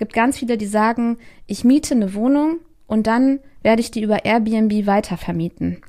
gibt 0.00 0.14
ganz 0.14 0.38
viele, 0.38 0.56
die 0.56 0.66
sagen, 0.66 1.18
ich 1.46 1.62
miete 1.62 1.94
eine 1.94 2.14
Wohnung 2.14 2.60
und 2.86 3.06
dann 3.06 3.38
werde 3.62 3.82
ich 3.82 3.90
die 3.90 4.02
über 4.02 4.24
Airbnb 4.24 4.86
weitervermieten. 4.86 5.82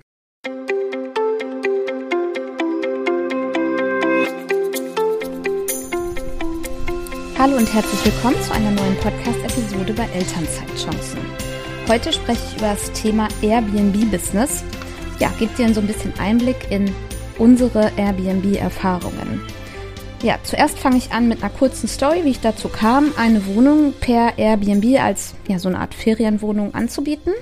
Hallo 7.40 7.56
und 7.56 7.74
herzlich 7.74 8.06
willkommen 8.06 8.36
zu 8.44 8.54
einer 8.54 8.72
neuen 8.72 8.98
Podcast-Episode 8.98 9.94
bei 9.94 10.06
Elternzeitchancen. 10.14 11.20
Heute 11.88 12.12
spreche 12.12 12.42
ich 12.50 12.58
über 12.58 12.72
das 12.74 12.92
Thema 12.92 13.30
Airbnb-Business. 13.42 14.66
Ja, 15.20 15.32
gebe 15.40 15.54
dir 15.56 15.74
so 15.74 15.80
ein 15.80 15.88
bisschen 15.88 16.14
Einblick 16.20 16.70
in 16.70 16.94
unsere 17.40 17.90
Airbnb-Erfahrungen. 17.96 19.42
Ja, 20.24 20.38
zuerst 20.44 20.78
fange 20.78 20.98
ich 20.98 21.12
an 21.12 21.28
mit 21.28 21.42
einer 21.42 21.52
kurzen 21.52 21.88
Story, 21.88 22.24
wie 22.26 22.30
ich 22.30 22.40
dazu 22.40 22.70
kam, 22.70 23.12
eine 23.18 23.48
Wohnung 23.48 23.94
per 24.00 24.38
Airbnb 24.38 25.00
als 25.00 25.34
ja, 25.48 25.58
so 25.58 25.68
eine 25.68 25.80
Art 25.80 25.96
Ferienwohnung 25.96 26.76
anzubieten. 26.76 27.34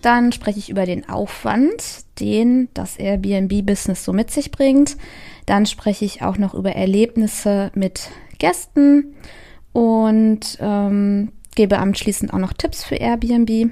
Dann 0.00 0.32
spreche 0.32 0.58
ich 0.58 0.70
über 0.70 0.86
den 0.86 1.06
Aufwand, 1.10 1.82
den 2.20 2.70
das 2.72 2.96
Airbnb-Business 2.96 4.02
so 4.02 4.14
mit 4.14 4.30
sich 4.30 4.50
bringt. 4.50 4.96
Dann 5.44 5.66
spreche 5.66 6.06
ich 6.06 6.22
auch 6.22 6.38
noch 6.38 6.54
über 6.54 6.72
Erlebnisse 6.72 7.70
mit 7.74 8.08
Gästen 8.38 9.14
und 9.72 10.56
ähm, 10.58 11.32
gebe 11.54 11.78
anschließend 11.78 12.32
auch 12.32 12.38
noch 12.38 12.54
Tipps 12.54 12.82
für 12.82 12.96
Airbnb 12.96 13.70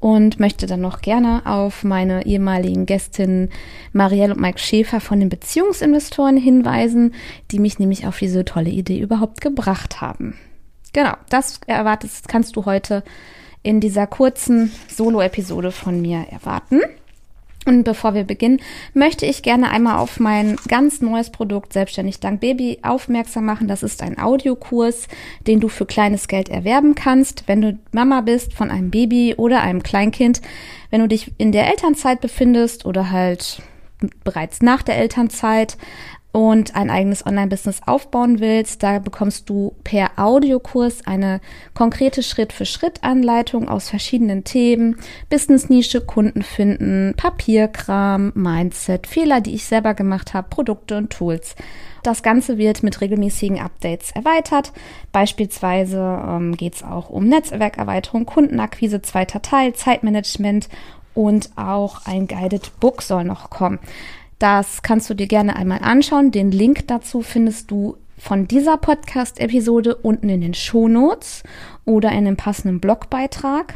und 0.00 0.40
möchte 0.40 0.66
dann 0.66 0.80
noch 0.80 1.02
gerne 1.02 1.42
auf 1.44 1.84
meine 1.84 2.26
ehemaligen 2.26 2.86
Gästinnen 2.86 3.50
Marielle 3.92 4.34
und 4.34 4.40
Mike 4.40 4.58
Schäfer 4.58 5.00
von 5.00 5.20
den 5.20 5.28
Beziehungsinvestoren 5.28 6.38
hinweisen, 6.38 7.14
die 7.50 7.58
mich 7.58 7.78
nämlich 7.78 8.06
auf 8.06 8.18
diese 8.18 8.44
tolle 8.44 8.70
Idee 8.70 8.98
überhaupt 8.98 9.40
gebracht 9.42 10.00
haben. 10.00 10.38
Genau, 10.92 11.12
das 11.28 11.60
erwartest, 11.66 12.28
kannst 12.28 12.56
du 12.56 12.64
heute 12.64 13.04
in 13.62 13.80
dieser 13.80 14.06
kurzen 14.06 14.72
Solo-Episode 14.88 15.70
von 15.70 16.00
mir 16.00 16.26
erwarten. 16.30 16.80
Und 17.66 17.84
bevor 17.84 18.14
wir 18.14 18.24
beginnen, 18.24 18.60
möchte 18.94 19.26
ich 19.26 19.42
gerne 19.42 19.70
einmal 19.70 19.98
auf 19.98 20.18
mein 20.18 20.56
ganz 20.66 21.02
neues 21.02 21.30
Produkt 21.30 21.74
Selbstständig 21.74 22.18
Dank 22.18 22.40
Baby 22.40 22.78
aufmerksam 22.82 23.44
machen. 23.44 23.68
Das 23.68 23.82
ist 23.82 24.02
ein 24.02 24.18
Audiokurs, 24.18 25.08
den 25.46 25.60
du 25.60 25.68
für 25.68 25.84
kleines 25.84 26.26
Geld 26.26 26.48
erwerben 26.48 26.94
kannst, 26.94 27.44
wenn 27.48 27.60
du 27.60 27.78
Mama 27.92 28.22
bist 28.22 28.54
von 28.54 28.70
einem 28.70 28.90
Baby 28.90 29.34
oder 29.36 29.60
einem 29.60 29.82
Kleinkind. 29.82 30.40
Wenn 30.88 31.02
du 31.02 31.08
dich 31.08 31.32
in 31.36 31.52
der 31.52 31.68
Elternzeit 31.68 32.22
befindest 32.22 32.86
oder 32.86 33.10
halt 33.10 33.60
bereits 34.24 34.62
nach 34.62 34.82
der 34.82 34.96
Elternzeit 34.96 35.76
und 36.32 36.76
ein 36.76 36.90
eigenes 36.90 37.26
Online-Business 37.26 37.80
aufbauen 37.86 38.38
willst, 38.38 38.82
da 38.82 38.98
bekommst 39.00 39.48
du 39.50 39.74
per 39.82 40.10
Audiokurs 40.16 41.06
eine 41.06 41.40
konkrete 41.74 42.22
Schritt-für-Schritt-Anleitung 42.22 43.68
aus 43.68 43.88
verschiedenen 43.88 44.44
Themen, 44.44 44.96
Business-Nische, 45.28 46.00
Kunden 46.00 46.42
finden, 46.42 47.14
Papierkram, 47.16 48.32
Mindset, 48.34 49.06
Fehler, 49.08 49.40
die 49.40 49.54
ich 49.54 49.64
selber 49.64 49.94
gemacht 49.94 50.32
habe, 50.32 50.48
Produkte 50.48 50.96
und 50.96 51.10
Tools. 51.10 51.56
Das 52.02 52.22
Ganze 52.22 52.58
wird 52.58 52.82
mit 52.82 53.00
regelmäßigen 53.00 53.58
Updates 53.58 54.12
erweitert. 54.12 54.72
Beispielsweise 55.12 55.98
ähm, 56.26 56.56
geht 56.56 56.76
es 56.76 56.82
auch 56.82 57.10
um 57.10 57.26
Netzwerkerweiterung, 57.26 58.24
Kundenakquise, 58.24 59.02
zweiter 59.02 59.42
Teil, 59.42 59.74
Zeitmanagement 59.74 60.68
und 61.12 61.50
auch 61.56 62.06
ein 62.06 62.26
Guided 62.26 62.78
Book 62.80 63.02
soll 63.02 63.24
noch 63.24 63.50
kommen. 63.50 63.80
Das 64.40 64.80
kannst 64.82 65.10
du 65.10 65.14
dir 65.14 65.26
gerne 65.26 65.54
einmal 65.54 65.80
anschauen. 65.82 66.30
Den 66.30 66.50
Link 66.50 66.88
dazu 66.88 67.20
findest 67.20 67.70
du 67.70 67.98
von 68.16 68.48
dieser 68.48 68.78
Podcast-Episode 68.78 69.96
unten 69.96 70.30
in 70.30 70.40
den 70.40 70.54
Shownotes 70.54 71.42
oder 71.84 72.10
in 72.12 72.24
dem 72.24 72.38
passenden 72.38 72.80
Blogbeitrag. 72.80 73.74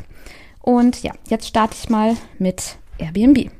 Und 0.61 1.03
ja, 1.03 1.13
jetzt 1.29 1.47
starte 1.47 1.77
ich 1.79 1.91
mal 1.91 2.17
mit 2.39 2.77
Airbnb. 2.97 3.51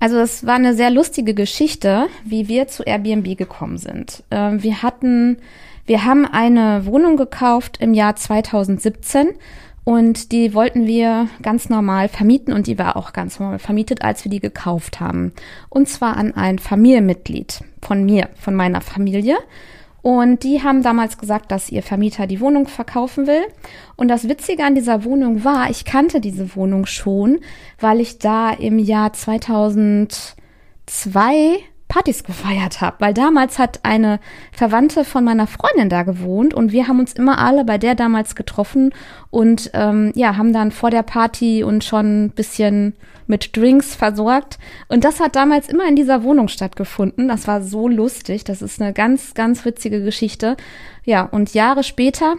Also 0.00 0.18
es 0.18 0.44
war 0.44 0.56
eine 0.56 0.74
sehr 0.74 0.90
lustige 0.90 1.34
Geschichte, 1.34 2.08
wie 2.24 2.48
wir 2.48 2.66
zu 2.66 2.82
Airbnb 2.82 3.38
gekommen 3.38 3.78
sind. 3.78 4.24
Ähm, 4.32 4.60
wir 4.60 4.82
hatten, 4.82 5.38
wir 5.86 6.04
haben 6.04 6.26
eine 6.26 6.84
Wohnung 6.84 7.16
gekauft 7.16 7.78
im 7.80 7.94
Jahr 7.94 8.16
2017 8.16 9.28
und 9.88 10.32
die 10.32 10.52
wollten 10.52 10.86
wir 10.86 11.28
ganz 11.40 11.70
normal 11.70 12.10
vermieten 12.10 12.52
und 12.52 12.66
die 12.66 12.78
war 12.78 12.94
auch 12.94 13.14
ganz 13.14 13.40
normal 13.40 13.58
vermietet, 13.58 14.02
als 14.02 14.22
wir 14.22 14.30
die 14.30 14.38
gekauft 14.38 15.00
haben. 15.00 15.32
Und 15.70 15.88
zwar 15.88 16.18
an 16.18 16.34
ein 16.34 16.58
Familienmitglied 16.58 17.64
von 17.80 18.04
mir, 18.04 18.28
von 18.34 18.54
meiner 18.54 18.82
Familie. 18.82 19.38
Und 20.02 20.42
die 20.42 20.62
haben 20.62 20.82
damals 20.82 21.16
gesagt, 21.16 21.50
dass 21.50 21.70
ihr 21.70 21.82
Vermieter 21.82 22.26
die 22.26 22.42
Wohnung 22.42 22.66
verkaufen 22.66 23.26
will. 23.26 23.40
Und 23.96 24.08
das 24.08 24.28
Witzige 24.28 24.62
an 24.62 24.74
dieser 24.74 25.04
Wohnung 25.04 25.42
war, 25.42 25.70
ich 25.70 25.86
kannte 25.86 26.20
diese 26.20 26.54
Wohnung 26.54 26.84
schon, 26.84 27.40
weil 27.80 28.00
ich 28.00 28.18
da 28.18 28.50
im 28.50 28.78
Jahr 28.78 29.14
2002 29.14 30.34
Partys 31.88 32.22
gefeiert 32.22 32.80
habe, 32.80 32.96
weil 33.00 33.14
damals 33.14 33.58
hat 33.58 33.80
eine 33.82 34.20
Verwandte 34.52 35.04
von 35.04 35.24
meiner 35.24 35.46
Freundin 35.46 35.88
da 35.88 36.02
gewohnt 36.02 36.52
und 36.52 36.70
wir 36.70 36.86
haben 36.86 37.00
uns 37.00 37.14
immer 37.14 37.38
alle 37.38 37.64
bei 37.64 37.78
der 37.78 37.94
damals 37.94 38.34
getroffen 38.34 38.92
und 39.30 39.70
ähm, 39.72 40.12
ja, 40.14 40.36
haben 40.36 40.52
dann 40.52 40.70
vor 40.70 40.90
der 40.90 41.02
Party 41.02 41.64
und 41.64 41.84
schon 41.84 42.26
ein 42.26 42.30
bisschen 42.30 42.94
mit 43.26 43.56
Drinks 43.56 43.94
versorgt. 43.94 44.58
Und 44.88 45.04
das 45.04 45.20
hat 45.20 45.36
damals 45.36 45.68
immer 45.68 45.86
in 45.86 45.96
dieser 45.96 46.22
Wohnung 46.24 46.48
stattgefunden. 46.48 47.28
Das 47.28 47.46
war 47.46 47.62
so 47.62 47.86
lustig. 47.86 48.42
Das 48.44 48.62
ist 48.62 48.80
eine 48.80 48.92
ganz, 48.92 49.34
ganz 49.34 49.64
witzige 49.64 50.02
Geschichte. 50.02 50.56
Ja, 51.04 51.22
und 51.22 51.54
Jahre 51.54 51.84
später 51.84 52.36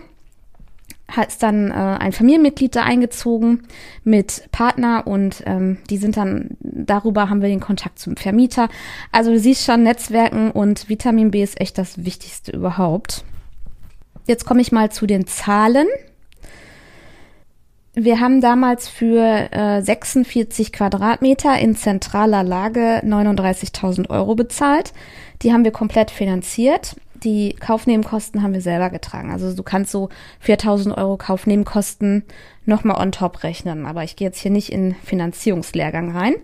ist 1.28 1.44
dann 1.44 1.72
äh, 1.72 1.74
ein 1.74 2.12
Familienmitglied 2.12 2.76
da 2.76 2.84
eingezogen 2.84 3.64
mit 4.04 4.50
Partner 4.52 5.06
und 5.06 5.44
ähm, 5.46 5.78
die 5.90 5.98
sind 5.98 6.18
dann, 6.18 6.58
darüber 6.60 7.30
haben 7.30 7.42
wir 7.42 7.50
den 7.50 7.60
Kontakt 7.60 8.00
zum 8.00 8.16
Vermieter. 8.16 8.70
Also 9.12 9.32
du 9.32 9.40
siehst 9.40 9.66
schon, 9.66 9.84
Netzwerken 9.84 10.52
und 10.52 10.90
Vitamin 10.90 11.32
B 11.32 11.44
ist 11.44 11.60
echt 11.60 11.78
das 11.78 12.06
Wichtigste 12.06 12.52
überhaupt. 12.52 13.24
Jetzt 14.28 14.46
komme 14.46 14.62
ich 14.62 14.72
mal 14.72 14.92
zu 14.92 15.08
den 15.08 15.26
Zahlen. 15.28 15.88
Wir 17.94 18.20
haben 18.20 18.40
damals 18.40 18.88
für 18.88 19.52
äh, 19.52 19.82
46 19.82 20.72
Quadratmeter 20.72 21.58
in 21.58 21.76
zentraler 21.76 22.44
Lage 22.44 23.02
39.000 23.04 24.10
Euro 24.10 24.36
bezahlt. 24.36 24.94
Die 25.42 25.52
haben 25.52 25.64
wir 25.64 25.72
komplett 25.72 26.12
finanziert 26.12 26.96
die 27.24 27.56
Kaufnebenkosten 27.60 28.42
haben 28.42 28.54
wir 28.54 28.62
selber 28.62 28.90
getragen. 28.90 29.32
Also 29.32 29.56
du 29.56 29.64
kannst 29.64 29.92
so 29.92 30.10
4000 30.40 30.98
Euro 30.98 31.18
Kaufnebenkosten 31.18 32.24
nochmal 32.66 33.02
on 33.02 33.12
top 33.12 33.44
rechnen. 33.44 33.86
Aber 33.86 34.04
ich 34.04 34.16
gehe 34.16 34.28
jetzt 34.28 34.40
hier 34.40 34.52
nicht 34.52 34.72
in 34.72 34.96
Finanzierungslehrgang 35.04 36.16
rein. 36.16 36.36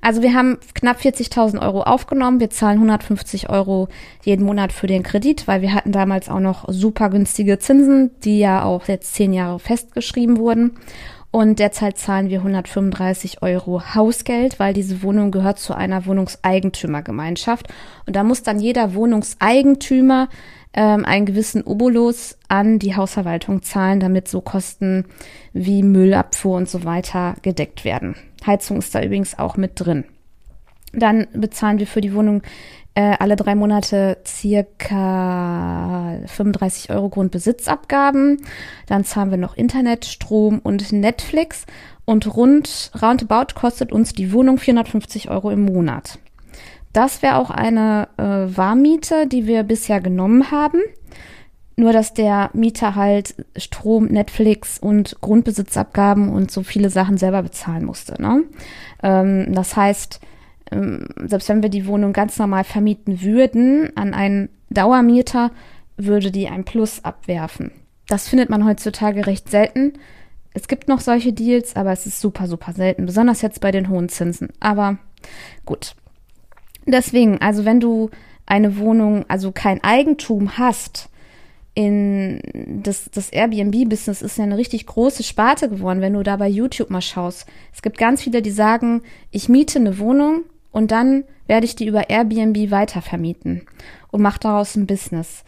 Also 0.00 0.22
wir 0.22 0.34
haben 0.34 0.58
knapp 0.74 0.98
40.000 0.98 1.62
Euro 1.62 1.82
aufgenommen. 1.82 2.40
Wir 2.40 2.50
zahlen 2.50 2.78
150 2.78 3.48
Euro 3.48 3.88
jeden 4.22 4.44
Monat 4.44 4.72
für 4.72 4.86
den 4.86 5.02
Kredit, 5.02 5.46
weil 5.46 5.62
wir 5.62 5.74
hatten 5.74 5.92
damals 5.92 6.28
auch 6.28 6.40
noch 6.40 6.64
super 6.68 7.10
günstige 7.10 7.58
Zinsen, 7.58 8.10
die 8.24 8.38
ja 8.38 8.64
auch 8.64 8.88
jetzt 8.88 9.14
zehn 9.14 9.32
Jahre 9.32 9.60
festgeschrieben 9.60 10.38
wurden. 10.38 10.78
Und 11.36 11.58
derzeit 11.58 11.98
zahlen 11.98 12.30
wir 12.30 12.38
135 12.38 13.42
Euro 13.42 13.94
Hausgeld, 13.94 14.58
weil 14.58 14.72
diese 14.72 15.02
Wohnung 15.02 15.30
gehört 15.30 15.58
zu 15.58 15.74
einer 15.74 16.06
Wohnungseigentümergemeinschaft. 16.06 17.68
Und 18.06 18.16
da 18.16 18.24
muss 18.24 18.42
dann 18.42 18.58
jeder 18.58 18.94
Wohnungseigentümer 18.94 20.30
ähm, 20.72 21.04
einen 21.04 21.26
gewissen 21.26 21.62
Obolus 21.62 22.38
an 22.48 22.78
die 22.78 22.96
Hausverwaltung 22.96 23.62
zahlen, 23.62 24.00
damit 24.00 24.28
so 24.28 24.40
Kosten 24.40 25.04
wie 25.52 25.82
Müllabfuhr 25.82 26.56
und 26.56 26.70
so 26.70 26.84
weiter 26.84 27.34
gedeckt 27.42 27.84
werden. 27.84 28.16
Heizung 28.46 28.78
ist 28.78 28.94
da 28.94 29.02
übrigens 29.02 29.38
auch 29.38 29.58
mit 29.58 29.72
drin. 29.74 30.04
Dann 30.92 31.26
bezahlen 31.32 31.78
wir 31.78 31.86
für 31.86 32.00
die 32.00 32.14
Wohnung 32.14 32.42
äh, 32.94 33.14
alle 33.18 33.36
drei 33.36 33.54
Monate 33.54 34.16
circa 34.26 36.18
35 36.26 36.90
Euro 36.90 37.10
Grundbesitzabgaben. 37.10 38.38
Dann 38.86 39.04
zahlen 39.04 39.30
wir 39.30 39.38
noch 39.38 39.56
Internet, 39.56 40.06
Strom 40.06 40.60
und 40.60 40.92
Netflix. 40.92 41.66
Und 42.06 42.36
rund 42.36 42.90
roundabout 43.00 43.54
kostet 43.54 43.92
uns 43.92 44.12
die 44.12 44.32
Wohnung 44.32 44.58
450 44.58 45.28
Euro 45.28 45.50
im 45.50 45.64
Monat. 45.64 46.18
Das 46.92 47.20
wäre 47.20 47.36
auch 47.36 47.50
eine 47.50 48.08
äh, 48.16 48.22
Warmmiete, 48.56 49.26
die 49.26 49.46
wir 49.46 49.64
bisher 49.64 50.00
genommen 50.00 50.50
haben. 50.50 50.80
Nur, 51.76 51.92
dass 51.92 52.14
der 52.14 52.48
Mieter 52.54 52.94
halt 52.94 53.34
Strom, 53.58 54.06
Netflix 54.06 54.78
und 54.78 55.20
Grundbesitzabgaben 55.20 56.30
und 56.30 56.50
so 56.50 56.62
viele 56.62 56.88
Sachen 56.88 57.18
selber 57.18 57.42
bezahlen 57.42 57.84
musste. 57.84 58.20
Ne? 58.22 58.44
Ähm, 59.02 59.52
das 59.52 59.76
heißt, 59.76 60.20
selbst 60.70 61.48
wenn 61.48 61.62
wir 61.62 61.68
die 61.68 61.86
Wohnung 61.86 62.12
ganz 62.12 62.38
normal 62.38 62.64
vermieten 62.64 63.22
würden 63.22 63.96
an 63.96 64.14
einen 64.14 64.48
Dauermieter, 64.70 65.52
würde 65.96 66.30
die 66.30 66.48
ein 66.48 66.64
Plus 66.64 67.04
abwerfen. 67.04 67.70
Das 68.08 68.28
findet 68.28 68.50
man 68.50 68.64
heutzutage 68.64 69.26
recht 69.26 69.48
selten. 69.48 69.94
Es 70.54 70.68
gibt 70.68 70.88
noch 70.88 71.00
solche 71.00 71.32
Deals, 71.32 71.76
aber 71.76 71.92
es 71.92 72.06
ist 72.06 72.20
super, 72.20 72.46
super 72.48 72.72
selten, 72.72 73.06
besonders 73.06 73.42
jetzt 73.42 73.60
bei 73.60 73.70
den 73.70 73.88
hohen 73.88 74.08
Zinsen. 74.08 74.48
Aber 74.60 74.98
gut. 75.64 75.94
Deswegen, 76.86 77.40
also 77.40 77.64
wenn 77.64 77.80
du 77.80 78.10
eine 78.46 78.78
Wohnung, 78.78 79.24
also 79.28 79.52
kein 79.52 79.82
Eigentum 79.82 80.56
hast, 80.56 81.10
in 81.74 82.40
das, 82.82 83.10
das 83.12 83.28
Airbnb-Business 83.30 84.22
ist 84.22 84.38
ja 84.38 84.44
eine 84.44 84.56
richtig 84.56 84.86
große 84.86 85.22
Sparte 85.22 85.68
geworden, 85.68 86.00
wenn 86.00 86.14
du 86.14 86.22
da 86.22 86.36
bei 86.36 86.48
YouTube 86.48 86.88
mal 86.88 87.02
schaust. 87.02 87.46
Es 87.74 87.82
gibt 87.82 87.98
ganz 87.98 88.22
viele, 88.22 88.40
die 88.40 88.50
sagen, 88.50 89.02
ich 89.30 89.50
miete 89.50 89.78
eine 89.78 89.98
Wohnung 89.98 90.44
und 90.76 90.90
dann 90.90 91.24
werde 91.46 91.64
ich 91.64 91.74
die 91.74 91.86
über 91.86 92.10
Airbnb 92.10 92.70
weitervermieten 92.70 93.62
und 94.10 94.20
mache 94.20 94.40
daraus 94.40 94.76
ein 94.76 94.86
Business. 94.86 95.42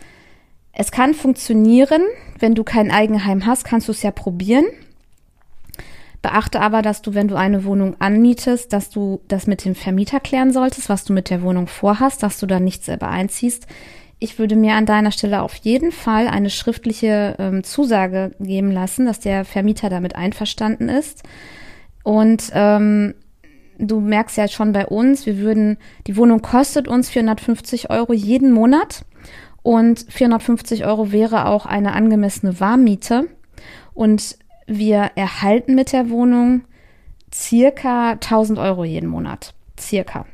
Es 0.72 0.90
kann 0.90 1.12
funktionieren, 1.12 2.00
wenn 2.38 2.54
du 2.54 2.64
kein 2.64 2.90
Eigenheim 2.90 3.44
hast, 3.44 3.64
kannst 3.66 3.88
du 3.88 3.92
es 3.92 4.02
ja 4.02 4.10
probieren. 4.10 4.64
Beachte 6.22 6.62
aber, 6.62 6.80
dass 6.80 7.02
du, 7.02 7.12
wenn 7.12 7.28
du 7.28 7.34
eine 7.34 7.64
Wohnung 7.64 7.96
anmietest, 7.98 8.72
dass 8.72 8.88
du 8.88 9.20
das 9.28 9.46
mit 9.46 9.66
dem 9.66 9.74
Vermieter 9.74 10.18
klären 10.18 10.50
solltest, 10.50 10.88
was 10.88 11.04
du 11.04 11.12
mit 11.12 11.28
der 11.28 11.42
Wohnung 11.42 11.66
vorhast, 11.66 12.22
dass 12.22 12.40
du 12.40 12.46
da 12.46 12.58
nicht 12.58 12.82
selber 12.82 13.10
einziehst. 13.10 13.66
Ich 14.18 14.38
würde 14.38 14.56
mir 14.56 14.76
an 14.76 14.86
deiner 14.86 15.12
Stelle 15.12 15.42
auf 15.42 15.56
jeden 15.56 15.92
Fall 15.92 16.26
eine 16.26 16.48
schriftliche 16.48 17.36
ähm, 17.38 17.64
Zusage 17.64 18.30
geben 18.40 18.72
lassen, 18.72 19.04
dass 19.04 19.20
der 19.20 19.44
Vermieter 19.44 19.90
damit 19.90 20.16
einverstanden 20.16 20.88
ist. 20.88 21.22
Und 22.02 22.50
ähm, 22.54 23.12
du 23.78 24.00
merkst 24.00 24.36
ja 24.36 24.48
schon 24.48 24.72
bei 24.72 24.86
uns, 24.86 25.26
wir 25.26 25.38
würden, 25.38 25.78
die 26.06 26.16
Wohnung 26.16 26.42
kostet 26.42 26.88
uns 26.88 27.08
450 27.08 27.90
Euro 27.90 28.12
jeden 28.12 28.52
Monat 28.52 29.04
und 29.62 30.06
450 30.08 30.84
Euro 30.84 31.12
wäre 31.12 31.46
auch 31.46 31.66
eine 31.66 31.92
angemessene 31.92 32.60
Warmmiete. 32.60 33.28
Und 33.94 34.38
wir 34.66 35.10
erhalten 35.14 35.74
mit 35.74 35.92
der 35.92 36.10
Wohnung 36.10 36.62
circa 37.32 38.12
1000 38.12 38.58
Euro 38.58 38.84
jeden 38.84 39.08
Monat. 39.08 39.54
Circa. 39.78 40.26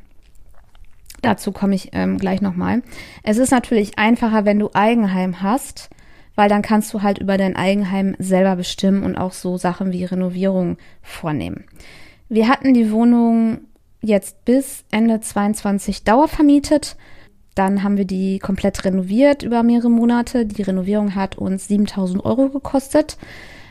Dazu 1.22 1.52
komme 1.52 1.74
ich 1.74 1.90
ähm, 1.92 2.18
gleich 2.18 2.42
nochmal. 2.42 2.82
Es 3.22 3.38
ist 3.38 3.50
natürlich 3.50 3.98
einfacher, 3.98 4.44
wenn 4.44 4.58
du 4.58 4.70
Eigenheim 4.74 5.40
hast, 5.40 5.88
weil 6.34 6.48
dann 6.48 6.62
kannst 6.62 6.92
du 6.92 7.02
halt 7.02 7.18
über 7.18 7.38
dein 7.38 7.56
Eigenheim 7.56 8.14
selber 8.18 8.56
bestimmen 8.56 9.02
und 9.02 9.16
auch 9.16 9.32
so 9.32 9.56
Sachen 9.56 9.92
wie 9.92 10.04
Renovierung 10.04 10.76
vornehmen. 11.02 11.64
Wir 12.34 12.48
hatten 12.48 12.74
die 12.74 12.90
Wohnung 12.90 13.60
jetzt 14.00 14.44
bis 14.44 14.84
Ende 14.90 15.20
22 15.20 16.04
dauervermietet. 16.04 16.96
Dann 17.54 17.82
haben 17.82 17.96
wir 17.96 18.04
die 18.04 18.38
komplett 18.40 18.84
renoviert 18.84 19.42
über 19.42 19.62
mehrere 19.62 19.90
Monate. 19.90 20.44
Die 20.44 20.62
Renovierung 20.62 21.14
hat 21.14 21.38
uns 21.38 21.68
7000 21.68 22.24
Euro 22.24 22.48
gekostet. 22.48 23.16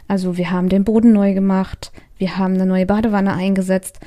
Also 0.08 0.38
wir 0.38 0.52
haben 0.52 0.70
den 0.70 0.84
Boden 0.84 1.14
neu 1.14 1.34
gemacht, 1.34 1.92
wir 2.18 2.38
haben 2.38 2.56
eine 2.56 2.66
neue 2.66 2.86
Badewanne 2.86 3.34
eingesetzt 3.34 4.00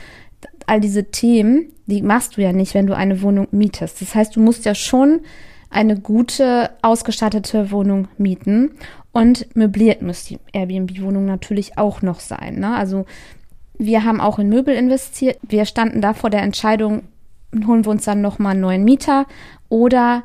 all 0.66 0.80
diese 0.80 1.04
Themen, 1.10 1.72
die 1.86 2.02
machst 2.02 2.36
du 2.36 2.42
ja 2.42 2.52
nicht, 2.52 2.74
wenn 2.74 2.86
du 2.86 2.96
eine 2.96 3.22
Wohnung 3.22 3.48
mietest. 3.52 4.02
Das 4.02 4.14
heißt, 4.14 4.36
du 4.36 4.40
musst 4.40 4.64
ja 4.64 4.74
schon 4.74 5.20
eine 5.70 5.98
gute, 5.98 6.70
ausgestattete 6.82 7.70
Wohnung 7.70 8.08
mieten. 8.18 8.72
Und 9.12 9.56
möbliert 9.56 10.02
muss 10.02 10.24
die 10.24 10.38
Airbnb-Wohnung 10.52 11.24
natürlich 11.24 11.78
auch 11.78 12.02
noch 12.02 12.20
sein. 12.20 12.58
Ne? 12.58 12.74
Also 12.74 13.06
wir 13.78 14.04
haben 14.04 14.20
auch 14.20 14.38
in 14.38 14.48
Möbel 14.48 14.74
investiert. 14.74 15.38
Wir 15.42 15.64
standen 15.64 16.00
da 16.00 16.14
vor 16.14 16.30
der 16.30 16.42
Entscheidung, 16.42 17.02
holen 17.66 17.84
wir 17.84 17.90
uns 17.90 18.04
dann 18.04 18.20
nochmal 18.20 18.52
einen 18.52 18.60
neuen 18.60 18.84
Mieter 18.84 19.26
oder, 19.68 20.24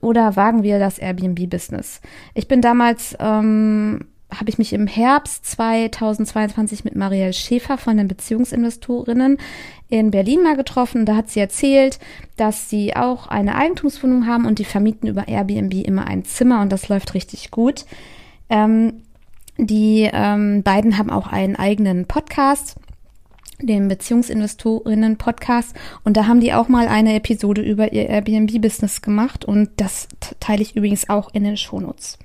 oder 0.00 0.36
wagen 0.36 0.62
wir 0.62 0.78
das 0.78 0.98
Airbnb-Business. 0.98 2.00
Ich 2.34 2.48
bin 2.48 2.60
damals 2.60 3.16
ähm, 3.18 4.06
habe 4.32 4.50
ich 4.50 4.58
mich 4.58 4.72
im 4.72 4.86
Herbst 4.86 5.44
2022 5.46 6.84
mit 6.84 6.94
Marielle 6.94 7.32
Schäfer 7.32 7.78
von 7.78 7.96
den 7.96 8.08
Beziehungsinvestorinnen 8.08 9.38
in 9.88 10.10
Berlin 10.10 10.42
mal 10.42 10.56
getroffen. 10.56 11.04
Da 11.04 11.16
hat 11.16 11.30
sie 11.30 11.40
erzählt, 11.40 11.98
dass 12.36 12.70
sie 12.70 12.94
auch 12.94 13.26
eine 13.26 13.56
Eigentumswohnung 13.56 14.26
haben 14.26 14.46
und 14.46 14.58
die 14.58 14.64
vermieten 14.64 15.08
über 15.08 15.28
Airbnb 15.28 15.74
immer 15.74 16.06
ein 16.06 16.24
Zimmer 16.24 16.62
und 16.62 16.70
das 16.70 16.88
läuft 16.88 17.14
richtig 17.14 17.50
gut. 17.50 17.86
Ähm, 18.48 19.02
die 19.66 20.08
ähm, 20.12 20.62
beiden 20.62 20.98
haben 20.98 21.10
auch 21.10 21.28
einen 21.28 21.56
eigenen 21.56 22.06
Podcast, 22.06 22.76
den 23.60 23.88
Beziehungsinvestorinnen 23.88 25.16
Podcast 25.16 25.74
und 26.04 26.16
da 26.16 26.26
haben 26.26 26.40
die 26.40 26.54
auch 26.54 26.68
mal 26.68 26.88
eine 26.88 27.14
Episode 27.14 27.60
über 27.60 27.92
ihr 27.92 28.08
Airbnb 28.08 28.60
Business 28.60 29.02
gemacht 29.02 29.44
und 29.44 29.70
das 29.76 30.08
teile 30.40 30.62
ich 30.62 30.76
übrigens 30.76 31.08
auch 31.10 31.34
in 31.34 31.44
den 31.44 31.56
Shownotes. 31.56 32.18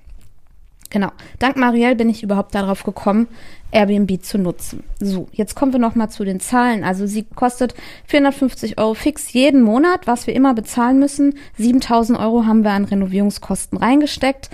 Genau. 0.90 1.12
Dank 1.40 1.58
Marielle 1.58 1.96
bin 1.96 2.10
ich 2.10 2.24
überhaupt 2.24 2.56
darauf 2.56 2.84
gekommen, 2.84 3.28
Airbnb 3.72 4.24
zu 4.24 4.38
nutzen. 4.38 4.84
So, 5.00 5.28
jetzt 5.34 5.56
kommen 5.56 5.74
wir 5.74 5.80
nochmal 5.80 6.10
zu 6.10 6.24
den 6.24 6.40
Zahlen. 6.40 6.86
Also 6.86 7.06
sie 7.06 7.24
kostet 7.24 7.76
450 8.08 8.78
Euro 8.78 8.94
fix 8.94 9.34
jeden 9.34 9.62
Monat, 9.62 10.08
was 10.08 10.26
wir 10.26 10.34
immer 10.34 10.54
bezahlen 10.54 11.00
müssen. 11.00 11.34
7000 11.58 12.18
Euro 12.18 12.46
haben 12.46 12.64
wir 12.64 12.72
an 12.72 12.86
Renovierungskosten 12.86 13.78
reingesteckt. 13.78 14.50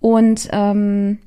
Und 0.00 0.48
ähm, 0.52 1.18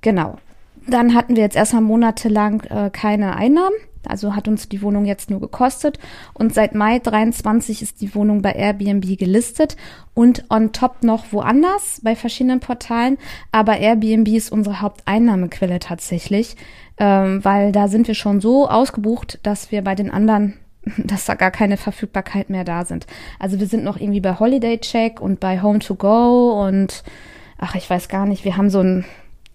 genau. 0.00 0.38
Dann 0.86 1.14
hatten 1.14 1.36
wir 1.36 1.42
jetzt 1.42 1.56
erstmal 1.56 1.82
monatelang 1.82 2.62
äh, 2.62 2.90
keine 2.90 3.36
Einnahmen. 3.36 3.74
Also 4.08 4.34
hat 4.34 4.48
uns 4.48 4.68
die 4.68 4.80
Wohnung 4.80 5.04
jetzt 5.04 5.28
nur 5.28 5.40
gekostet. 5.40 5.98
Und 6.32 6.54
seit 6.54 6.74
Mai 6.74 6.98
23 6.98 7.82
ist 7.82 8.00
die 8.00 8.14
Wohnung 8.14 8.40
bei 8.40 8.52
Airbnb 8.52 9.18
gelistet 9.18 9.76
und 10.14 10.44
on 10.48 10.72
top 10.72 11.02
noch 11.02 11.32
woanders 11.32 12.00
bei 12.02 12.16
verschiedenen 12.16 12.60
Portalen. 12.60 13.18
Aber 13.52 13.76
Airbnb 13.76 14.28
ist 14.28 14.50
unsere 14.50 14.80
Haupteinnahmequelle 14.80 15.80
tatsächlich, 15.80 16.56
ähm, 16.98 17.44
weil 17.44 17.72
da 17.72 17.88
sind 17.88 18.08
wir 18.08 18.14
schon 18.14 18.40
so 18.40 18.68
ausgebucht, 18.68 19.38
dass 19.42 19.70
wir 19.70 19.84
bei 19.84 19.94
den 19.94 20.10
anderen 20.10 20.54
dass 20.96 21.26
da 21.26 21.34
gar 21.34 21.50
keine 21.50 21.76
Verfügbarkeit 21.76 22.50
mehr 22.50 22.64
da 22.64 22.84
sind. 22.84 23.06
Also 23.38 23.60
wir 23.60 23.66
sind 23.66 23.84
noch 23.84 23.98
irgendwie 23.98 24.20
bei 24.20 24.38
Holiday 24.38 24.78
Check 24.78 25.20
und 25.20 25.40
bei 25.40 25.62
Home 25.62 25.80
to 25.80 25.94
Go 25.94 26.64
und 26.66 27.02
ach, 27.58 27.74
ich 27.74 27.88
weiß 27.88 28.08
gar 28.08 28.26
nicht, 28.26 28.44
wir 28.44 28.56
haben 28.56 28.70
so 28.70 28.80
ein, 28.80 29.04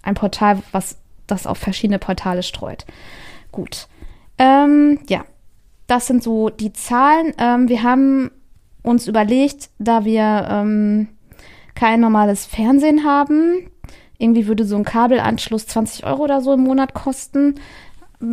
ein 0.05 0.15
Portal, 0.15 0.61
was 0.71 0.97
das 1.27 1.47
auf 1.47 1.57
verschiedene 1.57 1.99
Portale 1.99 2.43
streut. 2.43 2.85
Gut. 3.51 3.87
Ähm, 4.37 4.99
ja, 5.09 5.25
das 5.87 6.07
sind 6.07 6.23
so 6.23 6.49
die 6.49 6.73
Zahlen. 6.73 7.33
Ähm, 7.37 7.67
wir 7.67 7.83
haben 7.83 8.31
uns 8.83 9.07
überlegt, 9.07 9.69
da 9.79 10.05
wir 10.05 10.47
ähm, 10.49 11.09
kein 11.73 11.99
normales 11.99 12.45
Fernsehen 12.45 13.03
haben, 13.03 13.69
irgendwie 14.17 14.47
würde 14.47 14.65
so 14.65 14.75
ein 14.75 14.83
Kabelanschluss 14.83 15.67
20 15.67 16.05
Euro 16.05 16.23
oder 16.23 16.41
so 16.41 16.53
im 16.53 16.61
Monat 16.61 16.93
kosten, 16.93 17.55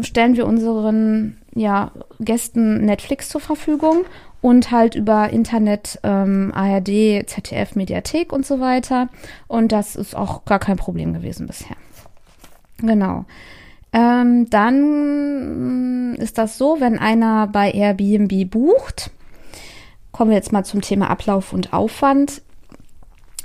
stellen 0.03 0.37
wir 0.37 0.47
unseren 0.47 1.39
ja, 1.55 1.91
Gästen 2.21 2.85
Netflix 2.85 3.29
zur 3.29 3.41
Verfügung 3.41 4.05
und 4.43 4.73
halt 4.73 4.94
über 4.97 5.31
Internet 5.31 6.00
ähm, 6.03 6.53
ARD, 6.55 7.27
ZDF, 7.27 7.77
Mediathek 7.77 8.33
und 8.33 8.44
so 8.44 8.61
weiter. 8.61 9.09
Und 9.47 9.73
das 9.73 9.97
ist 9.97 10.15
auch 10.15 10.44
gar 10.44 10.59
kein 10.59 10.77
Problem 10.77 11.15
gewesen 11.15 11.47
bisher. 11.47 11.77
Genau. 12.79 13.25
Ähm, 13.93 14.51
dann 14.51 16.17
ist 16.17 16.39
das 16.39 16.58
so, 16.58 16.81
wenn 16.81 16.99
einer 16.99 17.46
bei 17.46 17.70
Airbnb 17.70 18.51
bucht, 18.51 19.11
kommen 20.11 20.31
wir 20.31 20.37
jetzt 20.37 20.53
mal 20.53 20.65
zum 20.65 20.81
Thema 20.81 21.08
Ablauf 21.08 21.53
und 21.53 21.72
Aufwand. 21.72 22.43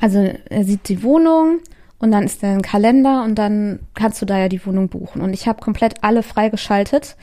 Also 0.02 0.20
er 0.50 0.64
sieht 0.64 0.90
die 0.90 1.04
Wohnung 1.04 1.60
und 2.00 2.12
dann 2.12 2.24
ist 2.24 2.42
da 2.42 2.52
ein 2.52 2.62
Kalender 2.64 3.24
und 3.24 3.36
dann 3.36 3.80
kannst 3.94 4.20
du 4.22 4.26
da 4.26 4.40
ja 4.40 4.50
die 4.50 4.66
Wohnung 4.66 4.90
buchen. 4.90 5.22
Und 5.22 5.34
ich 5.34 5.48
habe 5.48 5.62
komplett 5.62 6.04
alle 6.04 6.24
freigeschaltet, 6.24 7.18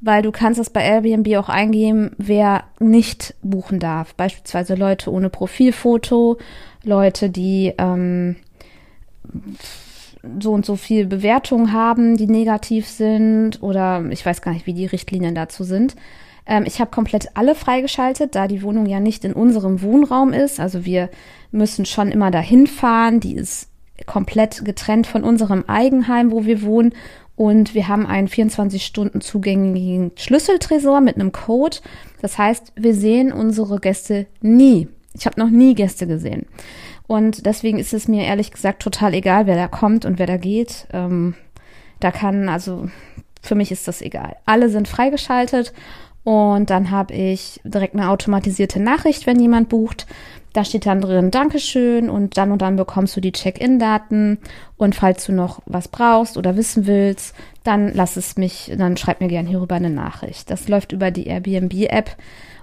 weil 0.00 0.22
du 0.22 0.30
kannst 0.30 0.60
es 0.60 0.70
bei 0.70 0.82
Airbnb 0.82 1.36
auch 1.36 1.48
eingeben, 1.48 2.12
wer 2.18 2.64
nicht 2.78 3.34
buchen 3.42 3.78
darf. 3.80 4.14
Beispielsweise 4.14 4.74
Leute 4.74 5.10
ohne 5.10 5.30
Profilfoto, 5.30 6.38
Leute, 6.84 7.30
die 7.30 7.74
ähm, 7.78 8.36
so 10.40 10.52
und 10.52 10.64
so 10.64 10.76
viel 10.76 11.06
Bewertungen 11.06 11.72
haben, 11.72 12.16
die 12.16 12.26
negativ 12.26 12.86
sind 12.86 13.62
oder 13.62 14.04
ich 14.10 14.24
weiß 14.24 14.42
gar 14.42 14.52
nicht, 14.52 14.66
wie 14.66 14.74
die 14.74 14.86
Richtlinien 14.86 15.34
dazu 15.34 15.64
sind. 15.64 15.96
Ähm, 16.46 16.64
ich 16.66 16.80
habe 16.80 16.90
komplett 16.90 17.36
alle 17.36 17.54
freigeschaltet, 17.54 18.34
da 18.34 18.48
die 18.48 18.62
Wohnung 18.62 18.86
ja 18.86 19.00
nicht 19.00 19.24
in 19.24 19.32
unserem 19.32 19.82
Wohnraum 19.82 20.32
ist. 20.32 20.60
Also 20.60 20.84
wir 20.84 21.10
müssen 21.50 21.84
schon 21.84 22.10
immer 22.10 22.30
dahin 22.30 22.66
fahren. 22.66 23.20
Die 23.20 23.34
ist 23.34 23.68
komplett 24.06 24.64
getrennt 24.64 25.06
von 25.06 25.24
unserem 25.24 25.64
Eigenheim, 25.66 26.30
wo 26.30 26.44
wir 26.44 26.62
wohnen. 26.62 26.94
Und 27.38 27.72
wir 27.72 27.86
haben 27.86 28.04
einen 28.04 28.26
24 28.26 28.84
Stunden 28.84 29.20
zugänglichen 29.20 30.10
Schlüsseltresor 30.16 31.00
mit 31.00 31.14
einem 31.14 31.30
Code. 31.30 31.76
Das 32.20 32.36
heißt, 32.36 32.72
wir 32.74 32.94
sehen 32.96 33.32
unsere 33.32 33.78
Gäste 33.78 34.26
nie. 34.40 34.88
Ich 35.14 35.24
habe 35.24 35.38
noch 35.38 35.48
nie 35.48 35.76
Gäste 35.76 36.08
gesehen. 36.08 36.46
Und 37.06 37.46
deswegen 37.46 37.78
ist 37.78 37.94
es 37.94 38.08
mir 38.08 38.24
ehrlich 38.24 38.50
gesagt 38.50 38.82
total 38.82 39.14
egal, 39.14 39.46
wer 39.46 39.54
da 39.54 39.68
kommt 39.68 40.04
und 40.04 40.18
wer 40.18 40.26
da 40.26 40.36
geht. 40.36 40.88
Ähm, 40.92 41.36
da 42.00 42.10
kann, 42.10 42.48
also 42.48 42.88
für 43.40 43.54
mich 43.54 43.70
ist 43.70 43.86
das 43.86 44.02
egal. 44.02 44.34
Alle 44.44 44.68
sind 44.68 44.88
freigeschaltet 44.88 45.72
und 46.24 46.70
dann 46.70 46.90
habe 46.90 47.14
ich 47.14 47.60
direkt 47.62 47.94
eine 47.94 48.10
automatisierte 48.10 48.80
Nachricht, 48.80 49.28
wenn 49.28 49.38
jemand 49.38 49.68
bucht. 49.68 50.08
Da 50.52 50.64
steht 50.64 50.86
dann 50.86 51.00
drin 51.00 51.30
Dankeschön 51.30 52.08
und 52.08 52.36
dann 52.36 52.52
und 52.52 52.62
dann 52.62 52.76
bekommst 52.76 53.16
du 53.16 53.20
die 53.20 53.32
Check-in-Daten 53.32 54.38
und 54.76 54.94
falls 54.94 55.26
du 55.26 55.32
noch 55.32 55.60
was 55.66 55.88
brauchst 55.88 56.36
oder 56.36 56.56
wissen 56.56 56.86
willst, 56.86 57.34
dann 57.64 57.92
lass 57.92 58.16
es 58.16 58.36
mich, 58.36 58.72
dann 58.76 58.96
schreib 58.96 59.20
mir 59.20 59.28
gerne 59.28 59.48
hierüber 59.48 59.74
eine 59.74 59.90
Nachricht. 59.90 60.50
Das 60.50 60.68
läuft 60.68 60.92
über 60.92 61.10
die 61.10 61.26
Airbnb-App 61.26 62.16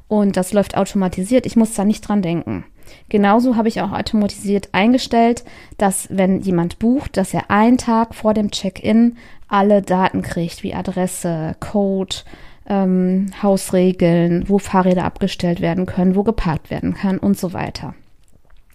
und 0.08 0.38
das 0.38 0.54
läuft 0.54 0.78
automatisiert. 0.78 1.46
Ich 1.46 1.56
muss 1.56 1.74
da 1.74 1.86
nicht 1.86 2.08
dran 2.08 2.22
denken. 2.22 2.66
Genauso 3.10 3.56
habe 3.56 3.68
ich 3.68 3.82
auch 3.82 3.92
automatisiert 3.92 4.70
eingestellt, 4.72 5.44
dass 5.78 6.08
wenn 6.12 6.42
jemand 6.42 6.80
bucht, 6.80 7.18
dass 7.18 7.34
er 7.34 7.50
einen 7.50 7.78
Tag 7.78 8.14
vor 8.14 8.34
dem 8.34 8.52
Check-in 8.52 9.18
alle 9.48 9.82
Daten 9.82 10.22
kriegt, 10.22 10.64
wie 10.64 10.74
Adresse, 10.74 11.56
Code, 11.60 12.18
ähm, 12.68 13.28
Hausregeln, 13.42 14.50
wo 14.50 14.60
Fahrräder 14.60 15.04
abgestellt 15.04 15.62
werden 15.62 15.86
können, 15.86 16.16
wo 16.16 16.24
geparkt 16.24 16.70
werden 16.70 16.94
kann 16.94 17.18
und 17.18 17.38
so 17.38 17.54
weiter. 17.54 17.96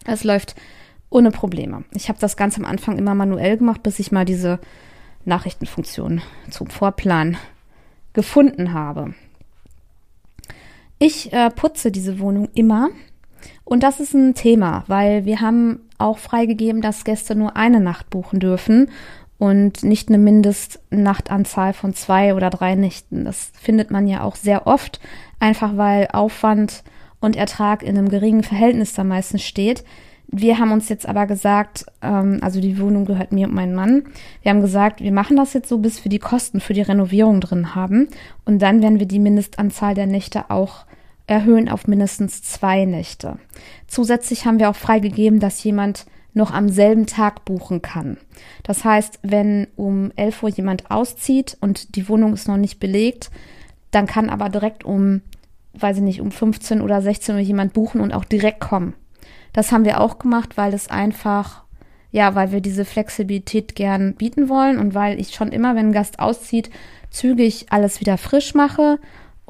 Es 0.06 0.24
läuft 0.24 0.54
ohne 1.10 1.30
Probleme. 1.30 1.84
Ich 1.92 2.08
habe 2.08 2.18
das 2.20 2.36
ganz 2.36 2.56
am 2.56 2.64
Anfang 2.64 2.98
immer 2.98 3.14
manuell 3.14 3.58
gemacht, 3.58 3.82
bis 3.82 3.98
ich 3.98 4.12
mal 4.12 4.24
diese 4.24 4.60
Nachrichtenfunktion 5.24 6.22
zum 6.50 6.68
Vorplan 6.68 7.36
gefunden 8.12 8.72
habe. 8.72 9.14
Ich 10.98 11.32
äh, 11.32 11.50
putze 11.50 11.90
diese 11.90 12.18
Wohnung 12.20 12.48
immer 12.54 12.90
und 13.64 13.82
das 13.82 14.00
ist 14.00 14.14
ein 14.14 14.34
Thema, 14.34 14.84
weil 14.86 15.24
wir 15.24 15.40
haben 15.40 15.80
auch 15.98 16.18
freigegeben, 16.18 16.82
dass 16.82 17.04
Gäste 17.04 17.34
nur 17.34 17.56
eine 17.56 17.80
Nacht 17.80 18.10
buchen 18.10 18.40
dürfen 18.40 18.90
und 19.40 19.82
nicht 19.82 20.08
eine 20.08 20.18
Mindestnachtanzahl 20.18 21.72
von 21.72 21.94
zwei 21.94 22.34
oder 22.34 22.50
drei 22.50 22.74
Nächten. 22.74 23.24
Das 23.24 23.52
findet 23.58 23.90
man 23.90 24.06
ja 24.06 24.22
auch 24.22 24.36
sehr 24.36 24.66
oft, 24.66 25.00
einfach 25.38 25.78
weil 25.78 26.08
Aufwand 26.12 26.84
und 27.20 27.36
Ertrag 27.36 27.82
in 27.82 27.96
einem 27.96 28.10
geringen 28.10 28.42
Verhältnis 28.42 28.92
da 28.92 29.02
meistens 29.02 29.42
steht. 29.42 29.82
Wir 30.28 30.58
haben 30.58 30.72
uns 30.72 30.90
jetzt 30.90 31.08
aber 31.08 31.26
gesagt, 31.26 31.86
ähm, 32.02 32.40
also 32.42 32.60
die 32.60 32.78
Wohnung 32.78 33.06
gehört 33.06 33.32
mir 33.32 33.48
und 33.48 33.54
meinem 33.54 33.74
Mann. 33.74 34.02
Wir 34.42 34.50
haben 34.50 34.60
gesagt, 34.60 35.00
wir 35.00 35.10
machen 35.10 35.38
das 35.38 35.54
jetzt 35.54 35.70
so, 35.70 35.78
bis 35.78 36.04
wir 36.04 36.10
die 36.10 36.18
Kosten 36.18 36.60
für 36.60 36.74
die 36.74 36.82
Renovierung 36.82 37.40
drin 37.40 37.74
haben. 37.74 38.08
Und 38.44 38.60
dann 38.60 38.82
werden 38.82 38.98
wir 38.98 39.06
die 39.06 39.18
Mindestanzahl 39.18 39.94
der 39.94 40.06
Nächte 40.06 40.50
auch 40.50 40.84
erhöhen 41.26 41.70
auf 41.70 41.86
mindestens 41.86 42.42
zwei 42.42 42.84
Nächte. 42.84 43.38
Zusätzlich 43.86 44.44
haben 44.44 44.58
wir 44.58 44.68
auch 44.68 44.76
freigegeben, 44.76 45.40
dass 45.40 45.64
jemand 45.64 46.04
noch 46.32 46.52
am 46.52 46.68
selben 46.68 47.06
Tag 47.06 47.44
buchen 47.44 47.82
kann. 47.82 48.18
Das 48.62 48.84
heißt, 48.84 49.20
wenn 49.22 49.66
um 49.76 50.12
11 50.16 50.42
Uhr 50.42 50.48
jemand 50.50 50.90
auszieht 50.90 51.56
und 51.60 51.96
die 51.96 52.08
Wohnung 52.08 52.34
ist 52.34 52.48
noch 52.48 52.56
nicht 52.56 52.80
belegt, 52.80 53.30
dann 53.90 54.06
kann 54.06 54.30
aber 54.30 54.48
direkt 54.48 54.84
um, 54.84 55.22
weiß 55.74 55.96
ich 55.96 56.02
nicht, 56.02 56.20
um 56.20 56.30
15 56.30 56.80
oder 56.80 57.02
16 57.02 57.34
Uhr 57.34 57.40
jemand 57.40 57.72
buchen 57.72 58.00
und 58.00 58.12
auch 58.12 58.24
direkt 58.24 58.60
kommen. 58.60 58.94
Das 59.52 59.72
haben 59.72 59.84
wir 59.84 60.00
auch 60.00 60.18
gemacht, 60.18 60.56
weil 60.56 60.74
es 60.74 60.88
einfach, 60.88 61.64
ja, 62.12 62.34
weil 62.34 62.52
wir 62.52 62.60
diese 62.60 62.84
Flexibilität 62.84 63.74
gern 63.74 64.14
bieten 64.14 64.48
wollen 64.48 64.78
und 64.78 64.94
weil 64.94 65.20
ich 65.20 65.34
schon 65.34 65.50
immer, 65.50 65.74
wenn 65.74 65.86
ein 65.86 65.92
Gast 65.92 66.20
auszieht, 66.20 66.70
zügig 67.10 67.66
alles 67.70 68.00
wieder 68.00 68.16
frisch 68.16 68.54
mache 68.54 69.00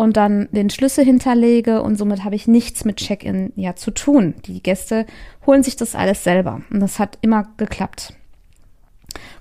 und 0.01 0.17
dann 0.17 0.49
den 0.51 0.71
Schlüssel 0.71 1.05
hinterlege 1.05 1.83
und 1.83 1.97
somit 1.97 2.25
habe 2.25 2.35
ich 2.35 2.49
nichts 2.49 2.87
mit 2.87 2.97
Check-in 2.97 3.53
ja 3.55 3.77
zu 3.77 3.91
tun. 3.91 4.33
Die 4.47 4.63
Gäste 4.63 5.05
holen 5.47 5.63
sich 5.63 5.77
das 5.77 5.95
alles 5.95 6.25
selber 6.25 6.63
und 6.71 6.81
das 6.81 6.99
hat 6.99 7.19
immer 7.21 7.49
geklappt. 7.59 8.15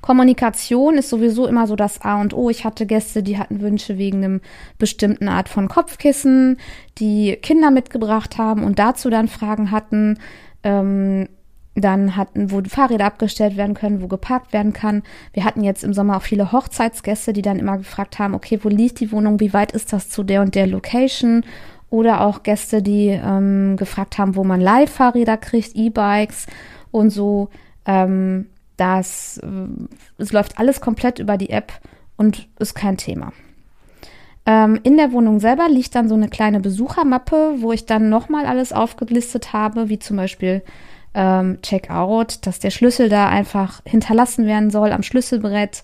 Kommunikation 0.02 0.98
ist 0.98 1.10
sowieso 1.10 1.48
immer 1.48 1.66
so 1.66 1.78
das 1.78 2.02
A 2.02 2.20
und 2.20 2.34
O. 2.34 2.50
Ich 2.50 2.66
hatte 2.66 2.86
Gäste, 2.86 3.24
die 3.24 3.38
hatten 3.38 3.62
Wünsche 3.62 3.98
wegen 3.98 4.18
einem 4.18 4.42
bestimmten 4.78 5.30
Art 5.30 5.48
von 5.48 5.70
Kopfkissen, 5.70 6.58
die 6.98 7.38
Kinder 7.38 7.72
mitgebracht 7.72 8.38
haben 8.38 8.66
und 8.66 8.80
dazu 8.80 9.10
dann 9.10 9.30
Fragen 9.30 9.72
hatten. 9.72 10.20
Ähm, 10.64 11.30
dann 11.82 12.16
hatten, 12.16 12.52
wo 12.52 12.62
Fahrräder 12.64 13.06
abgestellt 13.06 13.58
werden 13.58 13.76
können, 13.76 14.02
wo 14.02 14.08
geparkt 14.08 14.54
werden 14.54 14.74
kann. 14.74 15.04
Wir 15.34 15.44
hatten 15.44 15.64
jetzt 15.64 15.84
im 15.84 15.94
Sommer 15.94 16.18
auch 16.18 16.22
viele 16.22 16.52
Hochzeitsgäste, 16.52 17.34
die 17.34 17.42
dann 17.42 17.60
immer 17.60 17.78
gefragt 17.78 18.20
haben, 18.20 18.34
okay, 18.34 18.60
wo 18.62 18.70
liegt 18.70 19.00
die 19.00 19.12
Wohnung, 19.12 19.40
wie 19.40 19.54
weit 19.54 19.72
ist 19.72 19.94
das 19.94 20.10
zu 20.10 20.24
der 20.24 20.42
und 20.42 20.56
der 20.56 20.68
Location? 20.68 21.44
Oder 21.90 22.22
auch 22.22 22.44
Gäste, 22.44 22.82
die 22.84 23.08
ähm, 23.08 23.76
gefragt 23.76 24.18
haben, 24.18 24.36
wo 24.36 24.44
man 24.44 24.62
Live-Fahrräder 24.62 25.38
kriegt, 25.38 25.76
E-Bikes 25.76 26.46
und 26.92 27.10
so. 27.10 27.50
Ähm, 27.86 28.48
das, 28.78 29.40
äh, 29.40 29.48
es 30.18 30.32
läuft 30.32 30.60
alles 30.60 30.82
komplett 30.82 31.20
über 31.20 31.38
die 31.38 31.50
App 31.50 31.74
und 32.16 32.48
ist 32.60 32.76
kein 32.76 32.98
Thema. 32.98 33.34
Ähm, 34.46 34.80
in 34.84 34.98
der 34.98 35.12
Wohnung 35.12 35.40
selber 35.40 35.70
liegt 35.70 35.96
dann 35.96 36.10
so 36.10 36.16
eine 36.16 36.30
kleine 36.30 36.60
Besuchermappe, 36.60 37.56
wo 37.58 37.72
ich 37.72 37.86
dann 37.86 38.10
nochmal 38.10 38.46
alles 38.46 38.74
aufgelistet 38.74 39.54
habe, 39.54 39.90
wie 39.90 40.00
zum 40.00 40.18
Beispiel 40.18 40.64
ähm, 41.14 41.60
Checkout, 41.62 42.46
dass 42.46 42.60
der 42.60 42.70
Schlüssel 42.70 43.10
da 43.10 43.28
einfach 43.28 43.82
hinterlassen 43.86 44.46
werden 44.46 44.70
soll 44.70 44.92
am 44.92 45.04
Schlüsselbrett. 45.04 45.84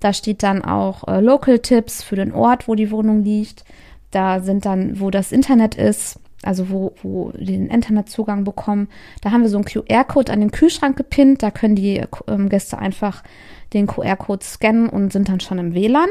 Da 0.00 0.12
steht 0.12 0.42
dann 0.42 0.64
auch 0.64 1.06
äh, 1.08 1.20
Local 1.20 1.60
Tipps 1.60 2.02
für 2.02 2.16
den 2.16 2.32
Ort, 2.32 2.68
wo 2.68 2.74
die 2.74 2.90
Wohnung 2.90 3.22
liegt. 3.22 3.64
Da 4.10 4.40
sind 4.40 4.66
dann, 4.66 5.00
wo 5.00 5.10
das 5.10 5.32
Internet 5.32 5.74
ist, 5.74 6.20
also 6.42 6.70
wo, 6.70 6.94
wo 7.02 7.30
den 7.32 7.68
Internetzugang 7.68 8.44
bekommen. 8.44 8.88
Da 9.22 9.30
haben 9.30 9.42
wir 9.42 9.48
so 9.48 9.56
einen 9.56 9.64
QR-Code 9.64 10.32
an 10.32 10.40
den 10.40 10.50
Kühlschrank 10.50 10.96
gepinnt. 10.96 11.42
Da 11.42 11.50
können 11.50 11.76
die 11.76 12.02
ähm, 12.28 12.48
Gäste 12.48 12.78
einfach 12.78 13.22
den 13.72 13.86
QR-Code 13.86 14.44
scannen 14.44 14.88
und 14.88 15.12
sind 15.12 15.28
dann 15.28 15.40
schon 15.40 15.58
im 15.58 15.74
WLAN, 15.74 16.08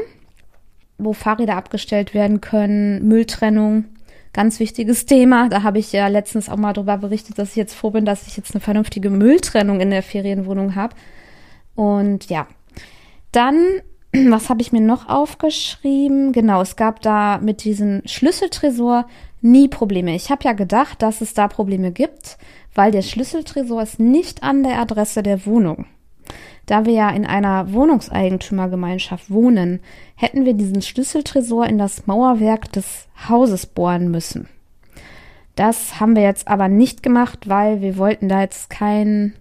wo 0.98 1.12
Fahrräder 1.12 1.56
abgestellt 1.56 2.14
werden 2.14 2.40
können, 2.40 3.06
Mülltrennung. 3.06 3.84
Ganz 4.34 4.60
wichtiges 4.60 5.06
Thema. 5.06 5.48
Da 5.48 5.62
habe 5.62 5.78
ich 5.78 5.92
ja 5.92 6.08
letztens 6.08 6.50
auch 6.50 6.56
mal 6.56 6.74
darüber 6.74 6.98
berichtet, 6.98 7.38
dass 7.38 7.50
ich 7.50 7.56
jetzt 7.56 7.74
froh 7.74 7.90
bin, 7.90 8.04
dass 8.04 8.26
ich 8.26 8.36
jetzt 8.36 8.52
eine 8.52 8.60
vernünftige 8.60 9.08
Mülltrennung 9.08 9.80
in 9.80 9.90
der 9.90 10.02
Ferienwohnung 10.02 10.74
habe. 10.74 10.94
Und 11.76 12.28
ja, 12.28 12.46
dann 13.32 13.56
was 14.28 14.50
habe 14.50 14.60
ich 14.60 14.72
mir 14.72 14.80
noch 14.80 15.08
aufgeschrieben? 15.08 16.32
Genau, 16.32 16.60
es 16.60 16.76
gab 16.76 17.00
da 17.00 17.38
mit 17.38 17.64
diesem 17.64 18.02
Schlüsseltresor 18.06 19.06
nie 19.40 19.68
Probleme. 19.68 20.14
Ich 20.14 20.30
habe 20.30 20.44
ja 20.44 20.52
gedacht, 20.52 21.02
dass 21.02 21.20
es 21.20 21.34
da 21.34 21.48
Probleme 21.48 21.92
gibt, 21.92 22.38
weil 22.74 22.90
der 22.90 23.02
Schlüsseltresor 23.02 23.82
ist 23.82 24.00
nicht 24.00 24.42
an 24.42 24.62
der 24.62 24.80
Adresse 24.80 25.22
der 25.22 25.46
Wohnung. 25.46 25.86
Da 26.66 26.86
wir 26.86 26.92
ja 26.92 27.10
in 27.10 27.26
einer 27.26 27.72
Wohnungseigentümergemeinschaft 27.72 29.30
wohnen, 29.30 29.80
hätten 30.16 30.44
wir 30.44 30.54
diesen 30.54 30.82
Schlüsseltresor 30.82 31.66
in 31.66 31.78
das 31.78 32.06
Mauerwerk 32.06 32.72
des 32.72 33.06
Hauses 33.28 33.66
bohren 33.66 34.10
müssen. 34.10 34.48
Das 35.56 36.00
haben 36.00 36.16
wir 36.16 36.22
jetzt 36.22 36.48
aber 36.48 36.68
nicht 36.68 37.02
gemacht, 37.02 37.48
weil 37.48 37.80
wir 37.80 37.96
wollten 37.96 38.28
da 38.28 38.40
jetzt 38.40 38.70
kein 38.70 39.34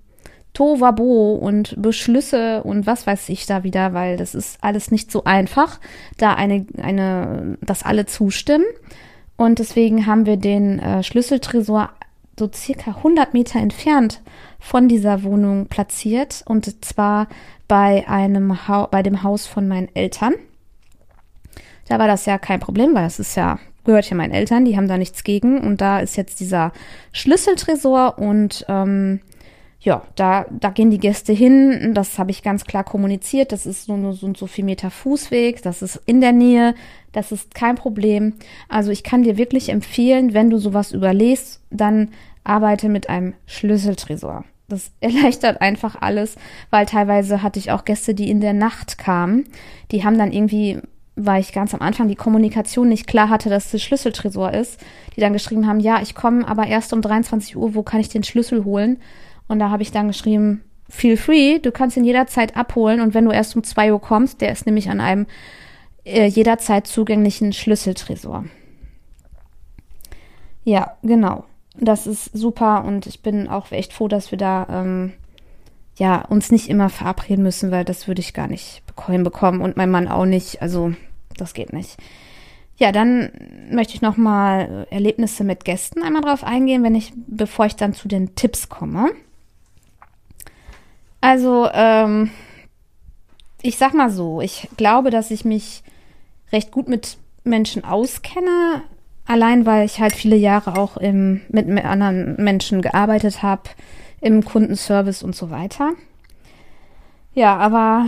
Tovabo 0.53 1.33
und 1.33 1.81
Beschlüsse 1.81 2.61
und 2.63 2.85
was 2.85 3.07
weiß 3.07 3.29
ich 3.29 3.47
da 3.47 3.63
wieder, 3.63 3.93
weil 3.93 4.17
das 4.17 4.35
ist 4.35 4.59
alles 4.61 4.91
nicht 4.91 5.11
so 5.11 5.23
einfach, 5.23 5.79
da 6.17 6.35
eine, 6.35 6.65
eine, 6.77 7.57
dass 7.61 7.83
alle 7.83 8.05
zustimmen. 8.05 8.65
Und 9.35 9.57
deswegen 9.57 10.05
haben 10.05 10.27
wir 10.27 10.37
den 10.37 10.77
äh, 10.77 11.01
Schlüsseltresor 11.01 11.89
so 12.37 12.49
circa 12.53 12.91
100 12.97 13.33
Meter 13.33 13.59
entfernt 13.59 14.21
von 14.63 14.87
dieser 14.87 15.23
Wohnung 15.23 15.67
platziert 15.67 16.41
und 16.45 16.85
zwar 16.85 17.27
bei 17.67 18.07
einem 18.07 18.65
ha 18.67 18.87
bei 18.87 19.03
dem 19.03 19.21
Haus 19.21 19.45
von 19.45 19.67
meinen 19.67 19.93
Eltern. 19.93 20.33
Da 21.89 21.99
war 21.99 22.07
das 22.07 22.25
ja 22.25 22.37
kein 22.37 22.61
Problem, 22.61 22.95
weil 22.95 23.05
es 23.05 23.19
ist 23.19 23.35
ja 23.35 23.59
gehört 23.83 24.09
ja 24.09 24.15
meinen 24.15 24.31
Eltern, 24.31 24.63
die 24.63 24.77
haben 24.77 24.87
da 24.87 24.97
nichts 24.97 25.25
gegen 25.25 25.59
und 25.59 25.81
da 25.81 25.99
ist 25.99 26.15
jetzt 26.15 26.39
dieser 26.39 26.71
Schlüsseltresor 27.11 28.17
und 28.17 28.65
ähm, 28.69 29.19
ja, 29.81 30.03
da, 30.15 30.45
da 30.49 30.69
gehen 30.69 30.91
die 30.91 30.97
Gäste 30.97 31.33
hin. 31.33 31.91
Das 31.93 32.17
habe 32.17 32.31
ich 32.31 32.41
ganz 32.41 32.63
klar 32.63 32.85
kommuniziert. 32.85 33.51
Das 33.51 33.65
ist 33.65 33.89
nur, 33.89 34.13
so 34.13 34.25
und 34.25 34.37
so 34.37 34.47
viel 34.47 34.63
Meter 34.63 34.89
Fußweg. 34.89 35.61
Das 35.61 35.81
ist 35.81 36.01
in 36.05 36.21
der 36.21 36.31
Nähe. 36.31 36.73
Das 37.11 37.33
ist 37.33 37.53
kein 37.53 37.75
Problem. 37.75 38.35
Also 38.69 38.91
ich 38.91 39.03
kann 39.03 39.23
dir 39.23 39.35
wirklich 39.35 39.67
empfehlen, 39.67 40.33
wenn 40.33 40.49
du 40.49 40.57
sowas 40.57 40.93
überlegst, 40.93 41.59
dann 41.69 42.11
arbeite 42.45 42.87
mit 42.87 43.09
einem 43.09 43.33
Schlüsseltresor. 43.45 44.45
Das 44.73 44.91
erleichtert 44.99 45.61
einfach 45.61 46.01
alles, 46.01 46.35
weil 46.71 46.85
teilweise 46.85 47.43
hatte 47.43 47.59
ich 47.59 47.71
auch 47.71 47.85
Gäste, 47.85 48.15
die 48.15 48.29
in 48.29 48.41
der 48.41 48.53
Nacht 48.53 48.97
kamen. 48.97 49.45
Die 49.91 50.03
haben 50.03 50.17
dann 50.17 50.31
irgendwie, 50.31 50.79
weil 51.15 51.41
ich 51.41 51.53
ganz 51.53 51.73
am 51.73 51.81
Anfang 51.81 52.07
die 52.07 52.15
Kommunikation 52.15 52.89
nicht 52.89 53.05
klar 53.05 53.29
hatte, 53.29 53.49
dass 53.49 53.71
das 53.71 53.83
Schlüsseltresor 53.83 54.51
ist, 54.53 54.79
die 55.15 55.21
dann 55.21 55.33
geschrieben 55.33 55.67
haben, 55.67 55.79
ja, 55.79 56.01
ich 56.01 56.15
komme 56.15 56.47
aber 56.47 56.65
erst 56.65 56.91
um 56.91 57.01
23 57.01 57.55
Uhr, 57.55 57.75
wo 57.75 57.83
kann 57.83 57.99
ich 57.99 58.09
den 58.09 58.23
Schlüssel 58.23 58.65
holen? 58.65 58.99
Und 59.47 59.59
da 59.59 59.69
habe 59.69 59.83
ich 59.83 59.91
dann 59.91 60.07
geschrieben, 60.07 60.63
feel 60.89 61.17
free, 61.17 61.59
du 61.59 61.71
kannst 61.71 61.97
ihn 61.97 62.03
jederzeit 62.03 62.57
abholen 62.57 62.99
und 62.99 63.13
wenn 63.13 63.25
du 63.25 63.31
erst 63.31 63.55
um 63.55 63.63
zwei 63.63 63.93
Uhr 63.93 64.01
kommst, 64.01 64.41
der 64.41 64.51
ist 64.51 64.65
nämlich 64.65 64.89
an 64.89 65.01
einem 65.01 65.27
äh, 66.03 66.25
jederzeit 66.25 66.87
zugänglichen 66.87 67.53
Schlüsseltresor. 67.53 68.45
Ja, 70.63 70.97
genau. 71.03 71.45
Das 71.75 72.07
ist 72.07 72.25
super 72.33 72.83
und 72.85 73.07
ich 73.07 73.21
bin 73.21 73.47
auch 73.47 73.71
echt 73.71 73.93
froh, 73.93 74.07
dass 74.07 74.31
wir 74.31 74.37
da 74.37 74.67
ähm, 74.69 75.13
ja 75.97 76.23
uns 76.25 76.51
nicht 76.51 76.69
immer 76.69 76.89
verabreden 76.89 77.43
müssen, 77.43 77.71
weil 77.71 77.83
das 77.83 78.07
würde 78.07 78.21
ich 78.21 78.33
gar 78.33 78.47
nicht 78.47 78.83
bekommen 78.85 79.61
und 79.61 79.75
mein 79.77 79.91
Mann 79.91 80.07
auch 80.07 80.25
nicht. 80.25 80.61
Also 80.61 80.93
das 81.37 81.53
geht 81.53 81.73
nicht. 81.73 81.97
Ja, 82.77 82.91
dann 82.91 83.31
möchte 83.69 83.93
ich 83.93 84.01
noch 84.01 84.17
mal 84.17 84.87
Erlebnisse 84.89 85.43
mit 85.43 85.63
Gästen 85.63 86.01
einmal 86.01 86.21
drauf 86.23 86.43
eingehen, 86.43 86.83
wenn 86.83 86.95
ich, 86.95 87.13
bevor 87.15 87.65
ich 87.65 87.75
dann 87.75 87.93
zu 87.93 88.07
den 88.07 88.35
Tipps 88.35 88.67
komme. 88.67 89.11
Also, 91.21 91.69
ähm, 91.71 92.31
ich 93.61 93.77
sag 93.77 93.93
mal 93.93 94.09
so, 94.09 94.41
ich 94.41 94.67
glaube, 94.75 95.11
dass 95.11 95.31
ich 95.31 95.45
mich 95.45 95.83
recht 96.51 96.71
gut 96.71 96.89
mit 96.89 97.17
Menschen 97.43 97.85
auskenne. 97.85 98.83
Allein 99.25 99.65
weil 99.65 99.85
ich 99.85 99.99
halt 99.99 100.13
viele 100.13 100.35
Jahre 100.35 100.77
auch 100.77 100.97
im, 100.97 101.41
mit 101.49 101.67
anderen 101.85 102.35
Menschen 102.37 102.81
gearbeitet 102.81 103.41
habe, 103.41 103.63
im 104.21 104.43
Kundenservice 104.43 105.23
und 105.23 105.35
so 105.35 105.49
weiter. 105.49 105.91
Ja, 107.33 107.57
aber 107.57 108.07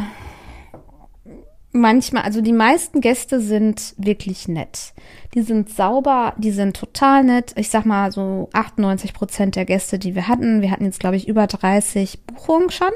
manchmal, 1.72 2.24
also 2.24 2.42
die 2.42 2.54
meisten 2.54 3.02
Gäste 3.02 3.40
sind 3.42 3.94
wirklich 3.98 4.48
nett. 4.48 4.94
Die 5.34 5.42
sind 5.42 5.70
sauber, 5.70 6.34
die 6.38 6.52
sind 6.52 6.76
total 6.76 7.24
nett. 7.24 7.54
Ich 7.58 7.70
sag 7.70 7.86
mal 7.86 8.12
so 8.12 8.50
98 8.54 9.14
Prozent 9.14 9.56
der 9.56 9.66
Gäste, 9.66 10.00
die 10.00 10.16
wir 10.16 10.28
hatten, 10.28 10.62
wir 10.62 10.72
hatten 10.72 10.86
jetzt 10.86 11.00
glaube 11.00 11.18
ich 11.18 11.28
über 11.28 11.48
30 11.48 12.24
Buchungen 12.26 12.72
schon 12.72 12.92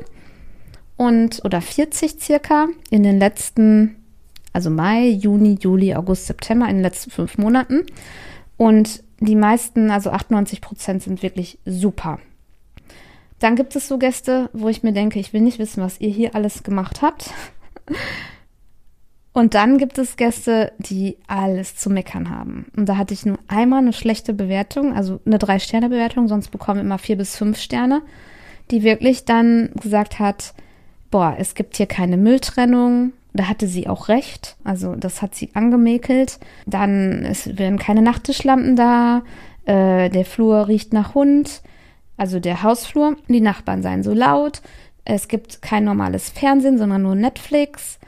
und 0.98 1.44
oder 1.46 1.62
40 1.62 2.20
circa 2.20 2.68
in 2.90 3.04
den 3.04 3.20
letzten, 3.20 3.99
also 4.60 4.70
Mai, 4.70 5.08
Juni, 5.08 5.58
Juli, 5.62 5.96
August, 5.96 6.28
September, 6.28 6.68
in 6.68 6.75
den 6.75 6.84
letzten 6.84 7.12
fünf 7.12 7.38
Monaten. 7.38 7.86
Und 8.58 9.04
die 9.22 9.38
meisten, 9.38 9.89
also 9.89 10.10
98 10.10 10.60
Prozent, 10.60 11.01
sind 11.01 11.24
wirklich 11.24 11.60
super. 11.66 12.20
Dann 13.39 13.56
gibt 13.56 13.74
es 13.78 13.88
so 13.88 13.98
Gäste, 13.98 14.50
wo 14.51 14.68
ich 14.68 14.84
mir 14.84 14.92
denke, 14.92 15.18
ich 15.18 15.32
will 15.32 15.39
nicht 15.39 15.60
wissen, 15.60 15.82
was 15.82 16.01
ihr 16.01 16.10
hier 16.10 16.36
alles 16.36 16.63
gemacht 16.63 17.01
habt. 17.01 17.32
Und 19.32 19.54
dann 19.54 19.78
gibt 19.78 19.98
es 19.98 20.18
Gäste, 20.18 20.74
die 20.78 21.16
alles 21.28 21.78
zu 21.78 21.89
meckern 21.89 22.30
haben. 22.30 22.66
Und 22.75 22.89
da 22.89 22.98
hatte 22.98 23.13
ich 23.13 23.25
nur 23.25 23.39
einmal 23.48 23.80
eine 23.80 23.94
schlechte 23.94 24.34
Bewertung, 24.34 24.94
also 24.94 25.22
eine 25.25 25.38
Drei-Sterne-Bewertung, 25.38 26.28
sonst 26.28 26.50
bekommen 26.50 26.82
immer 26.82 26.98
vier 26.98 27.16
bis 27.16 27.38
fünf 27.38 27.58
Sterne, 27.60 28.01
die 28.72 28.84
wirklich 28.84 29.24
dann 29.24 29.70
gesagt 29.82 30.20
hat, 30.20 30.54
boah, 31.12 31.36
es 31.39 31.56
gibt 31.56 31.78
hier 31.78 31.86
keine 31.86 32.18
Mülltrennung. 32.18 33.13
Da 33.34 33.48
hatte 33.48 33.68
sie 33.68 33.88
auch 33.88 34.08
recht. 34.08 34.58
Also 34.64 34.96
das 34.96 35.22
hat 35.22 35.36
sie 35.36 35.52
angemäkelt. 35.54 36.40
Dann 36.66 37.26
es 37.26 37.58
werden 37.58 37.78
keine 37.80 38.02
Nachttischlampen 38.02 38.76
da. 38.76 39.24
Äh, 39.66 40.10
der 40.10 40.26
Flur 40.26 40.68
riecht 40.68 40.94
nach 40.94 41.16
Hund. 41.16 41.62
Also 42.18 42.40
der 42.40 42.64
Hausflur. 42.64 43.18
Die 43.28 43.42
Nachbarn 43.42 43.84
seien 43.84 44.04
so 44.04 44.14
laut. 44.14 44.62
Es 45.06 45.28
gibt 45.28 45.62
kein 45.62 45.86
normales 45.86 46.30
Fernsehen, 46.30 46.78
sondern 46.78 47.02
nur 47.02 47.16
Netflix 47.16 48.00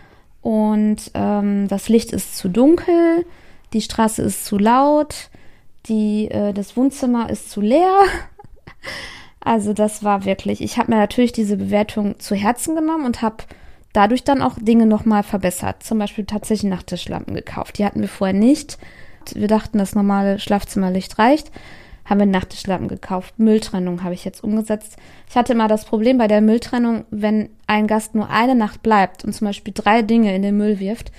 und 0.42 1.12
ähm, 1.14 1.68
das 1.68 1.88
Licht 1.88 2.12
ist 2.12 2.38
zu 2.38 2.50
dunkel, 2.50 3.26
die 3.74 3.82
Straße 3.82 4.22
ist 4.22 4.46
zu 4.46 4.58
laut, 4.58 5.30
die, 5.86 6.30
äh, 6.30 6.54
das 6.54 6.76
Wohnzimmer 6.76 7.30
ist 7.30 7.52
zu 7.52 7.62
leer. 7.62 8.02
also 9.40 9.74
das 9.74 10.04
war 10.04 10.26
wirklich, 10.26 10.62
ich 10.62 10.78
habe 10.78 10.92
mir 10.92 10.98
natürlich 10.98 11.32
diese 11.32 11.58
Bewertung 11.58 12.20
zu 12.20 12.36
Herzen 12.36 12.76
genommen 12.76 13.06
und 13.06 13.22
habe 13.22 13.44
dadurch 13.94 14.24
dann 14.24 14.42
auch 14.42 14.56
Dinge 14.60 14.86
nochmal 14.86 15.24
verbessert. 15.24 15.84
Zum 15.84 16.00
Beispiel 16.00 16.26
tatsächlich 16.26 16.70
Nachttischlampen 16.70 17.36
gekauft. 17.36 17.78
Die 17.78 17.86
hatten 17.86 18.02
wir 18.02 18.08
vorher 18.08 18.38
nicht. 18.38 18.78
Wir 19.34 19.48
dachten, 19.48 19.78
das 19.78 19.96
normale 19.96 20.40
Schlafzimmerlicht 20.40 21.20
reicht 21.20 21.52
haben 22.04 22.20
wir 22.20 22.26
Nachttischlampen 22.26 22.88
gekauft. 22.88 23.36
Mülltrennung 23.38 24.04
habe 24.04 24.14
ich 24.14 24.26
jetzt 24.26 24.44
umgesetzt. 24.44 24.98
Ich 25.30 25.36
hatte 25.36 25.54
immer 25.54 25.68
das 25.68 25.86
Problem 25.86 26.18
bei 26.18 26.28
der 26.28 26.42
Mülltrennung, 26.42 27.06
wenn 27.10 27.50
ein 27.68 27.88
Gast 27.88 28.16
nur 28.16 28.30
eine 28.30 28.56
Nacht 28.56 28.84
bleibt 28.84 29.24
und 29.24 29.34
zum 29.34 29.48
Beispiel 29.48 29.74
drei 29.74 30.02
Dinge 30.02 30.36
in 30.36 30.42
den 30.42 30.58
Müll 30.58 30.80
wirft, 30.80 31.12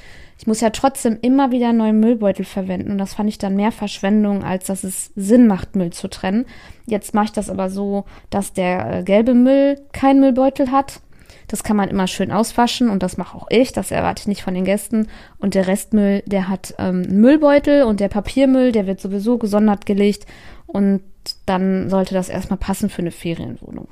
ich 0.43 0.49
muss 0.49 0.61
ja 0.61 0.71
trotzdem 0.71 1.19
immer 1.23 1.53
wieder 1.53 1.69
einen 1.69 1.79
neuen 1.79 2.01
Müllbeutel 2.01 2.45
verwenden 2.45 2.91
und 2.91 2.99
das 2.99 3.15
fand 3.15 3.29
ich 3.29 3.39
dann 3.39 3.55
mehr 3.55 3.71
Verschwendung, 3.71 4.43
als 4.43 4.67
dass 4.67 4.83
es 4.83 5.13
Sinn 5.15 5.47
macht, 5.47 5.77
Müll 5.77 5.93
zu 5.93 6.11
trennen. 6.11 6.47
Jetzt 6.85 7.15
mache 7.15 7.27
ich 7.27 7.33
das 7.33 7.49
aber 7.49 7.71
so, 7.71 8.07
dass 8.29 8.53
der 8.53 8.93
äh, 8.93 9.03
gelbe 9.05 9.35
Müll 9.35 9.81
keinen 9.93 10.19
Müllbeutel 10.19 10.73
hat. 10.73 11.01
Das 11.53 11.63
kann 11.63 11.77
man 11.77 11.91
immer 11.91 12.07
schön 12.07 12.33
auswaschen 12.33 12.89
und 12.89 13.03
das 13.03 13.19
mache 13.19 13.37
auch 13.37 13.47
ich. 13.51 13.73
Das 13.73 13.91
erwarte 13.91 14.23
ich 14.23 14.27
nicht 14.27 14.43
von 14.43 14.55
den 14.55 14.65
Gästen. 14.65 15.09
Und 15.39 15.55
der 15.55 15.67
Restmüll, 15.67 16.23
der 16.25 16.49
hat 16.49 16.75
ähm, 16.79 17.03
einen 17.03 17.21
Müllbeutel 17.21 17.83
und 17.83 18.01
der 18.01 18.09
Papiermüll, 18.09 18.73
der 18.73 18.87
wird 18.87 19.03
sowieso 19.03 19.37
gesondert 19.37 19.85
gelegt 19.85 20.25
und 20.67 21.03
dann 21.45 21.91
sollte 21.91 22.15
das 22.15 22.31
erstmal 22.31 22.57
passen 22.57 22.89
für 22.89 23.03
eine 23.03 23.11
Ferienwohnung. 23.11 23.89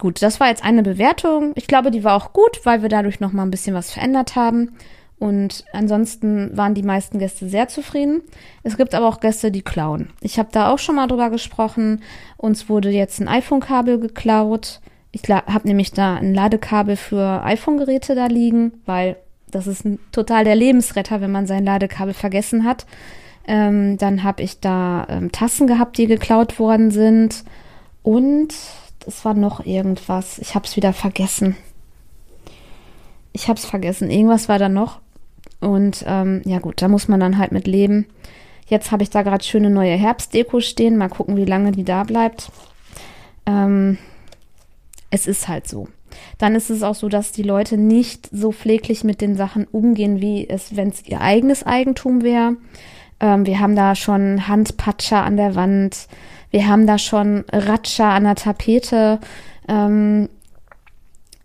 Gut, 0.00 0.20
das 0.20 0.40
war 0.40 0.48
jetzt 0.48 0.64
eine 0.64 0.82
Bewertung. 0.82 1.52
Ich 1.54 1.68
glaube, 1.68 1.92
die 1.92 2.02
war 2.02 2.16
auch 2.16 2.32
gut, 2.32 2.62
weil 2.64 2.82
wir 2.82 2.88
dadurch 2.88 3.20
noch 3.20 3.30
mal 3.30 3.44
ein 3.44 3.52
bisschen 3.52 3.76
was 3.76 3.92
verändert 3.92 4.34
haben. 4.34 4.72
Und 5.20 5.64
ansonsten 5.72 6.56
waren 6.56 6.74
die 6.74 6.82
meisten 6.82 7.20
Gäste 7.20 7.48
sehr 7.48 7.68
zufrieden. 7.68 8.22
Es 8.64 8.76
gibt 8.76 8.96
aber 8.96 9.06
auch 9.06 9.20
Gäste, 9.20 9.52
die 9.52 9.62
klauen. 9.62 10.10
Ich 10.22 10.40
habe 10.40 10.48
da 10.50 10.72
auch 10.72 10.80
schon 10.80 10.96
mal 10.96 11.06
drüber 11.06 11.30
gesprochen. 11.30 12.02
Uns 12.36 12.68
wurde 12.68 12.90
jetzt 12.90 13.20
ein 13.20 13.28
iPhone-Kabel 13.28 14.00
geklaut. 14.00 14.80
Ich 15.22 15.30
habe 15.30 15.66
nämlich 15.66 15.92
da 15.92 16.16
ein 16.16 16.34
Ladekabel 16.34 16.96
für 16.96 17.42
iPhone-Geräte 17.42 18.14
da 18.14 18.26
liegen, 18.26 18.72
weil 18.84 19.16
das 19.50 19.66
ist 19.66 19.86
total 20.12 20.44
der 20.44 20.54
Lebensretter, 20.54 21.22
wenn 21.22 21.32
man 21.32 21.46
sein 21.46 21.64
Ladekabel 21.64 22.12
vergessen 22.12 22.64
hat. 22.64 22.84
Ähm, 23.48 23.96
dann 23.96 24.24
habe 24.24 24.42
ich 24.42 24.60
da 24.60 25.06
ähm, 25.08 25.32
Tassen 25.32 25.66
gehabt, 25.66 25.96
die 25.96 26.06
geklaut 26.06 26.58
worden 26.58 26.90
sind. 26.90 27.44
Und 28.02 28.54
es 29.06 29.24
war 29.24 29.32
noch 29.32 29.64
irgendwas. 29.64 30.38
Ich 30.38 30.54
habe 30.54 30.66
es 30.66 30.76
wieder 30.76 30.92
vergessen. 30.92 31.56
Ich 33.32 33.48
habe 33.48 33.58
es 33.58 33.64
vergessen. 33.64 34.10
Irgendwas 34.10 34.50
war 34.50 34.58
da 34.58 34.68
noch. 34.68 35.00
Und 35.60 36.04
ähm, 36.06 36.42
ja 36.44 36.58
gut, 36.58 36.82
da 36.82 36.88
muss 36.88 37.08
man 37.08 37.20
dann 37.20 37.38
halt 37.38 37.52
mit 37.52 37.66
leben. 37.66 38.06
Jetzt 38.66 38.92
habe 38.92 39.02
ich 39.02 39.08
da 39.08 39.22
gerade 39.22 39.44
schöne 39.44 39.70
neue 39.70 39.96
Herbstdeko 39.96 40.60
stehen. 40.60 40.98
Mal 40.98 41.08
gucken, 41.08 41.38
wie 41.38 41.46
lange 41.46 41.72
die 41.72 41.84
da 41.84 42.02
bleibt. 42.02 42.50
Ähm, 43.46 43.96
es 45.10 45.26
ist 45.26 45.48
halt 45.48 45.68
so. 45.68 45.88
Dann 46.38 46.54
ist 46.54 46.70
es 46.70 46.82
auch 46.82 46.94
so, 46.94 47.08
dass 47.08 47.32
die 47.32 47.42
Leute 47.42 47.76
nicht 47.76 48.28
so 48.32 48.52
pfleglich 48.52 49.04
mit 49.04 49.20
den 49.20 49.36
Sachen 49.36 49.66
umgehen, 49.66 50.20
wie 50.20 50.48
es, 50.48 50.76
wenn 50.76 50.88
es 50.88 51.04
ihr 51.06 51.20
eigenes 51.20 51.64
Eigentum 51.64 52.22
wäre. 52.22 52.56
Ähm, 53.20 53.46
wir 53.46 53.60
haben 53.60 53.76
da 53.76 53.94
schon 53.94 54.48
Handpatscher 54.48 55.22
an 55.22 55.36
der 55.36 55.54
Wand. 55.54 56.08
Wir 56.50 56.68
haben 56.68 56.86
da 56.86 56.98
schon 56.98 57.44
Ratscher 57.52 58.06
an 58.06 58.24
der 58.24 58.36
Tapete. 58.36 59.20
Ähm, 59.68 60.28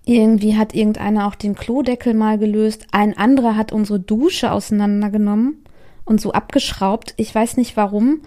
irgendwie 0.06 0.58
hat 0.58 0.74
irgendeiner 0.74 1.28
auch 1.28 1.36
den 1.36 1.56
Klodeckel 1.56 2.14
mal 2.14 2.38
gelöst. 2.38 2.88
Ein 2.92 3.18
anderer 3.18 3.56
hat 3.56 3.72
unsere 3.72 4.00
Dusche 4.00 4.52
auseinandergenommen 4.52 5.64
und 6.06 6.20
so 6.20 6.32
abgeschraubt. 6.34 7.14
Ich 7.18 7.34
weiß 7.34 7.58
nicht 7.58 7.78
warum. 7.78 8.22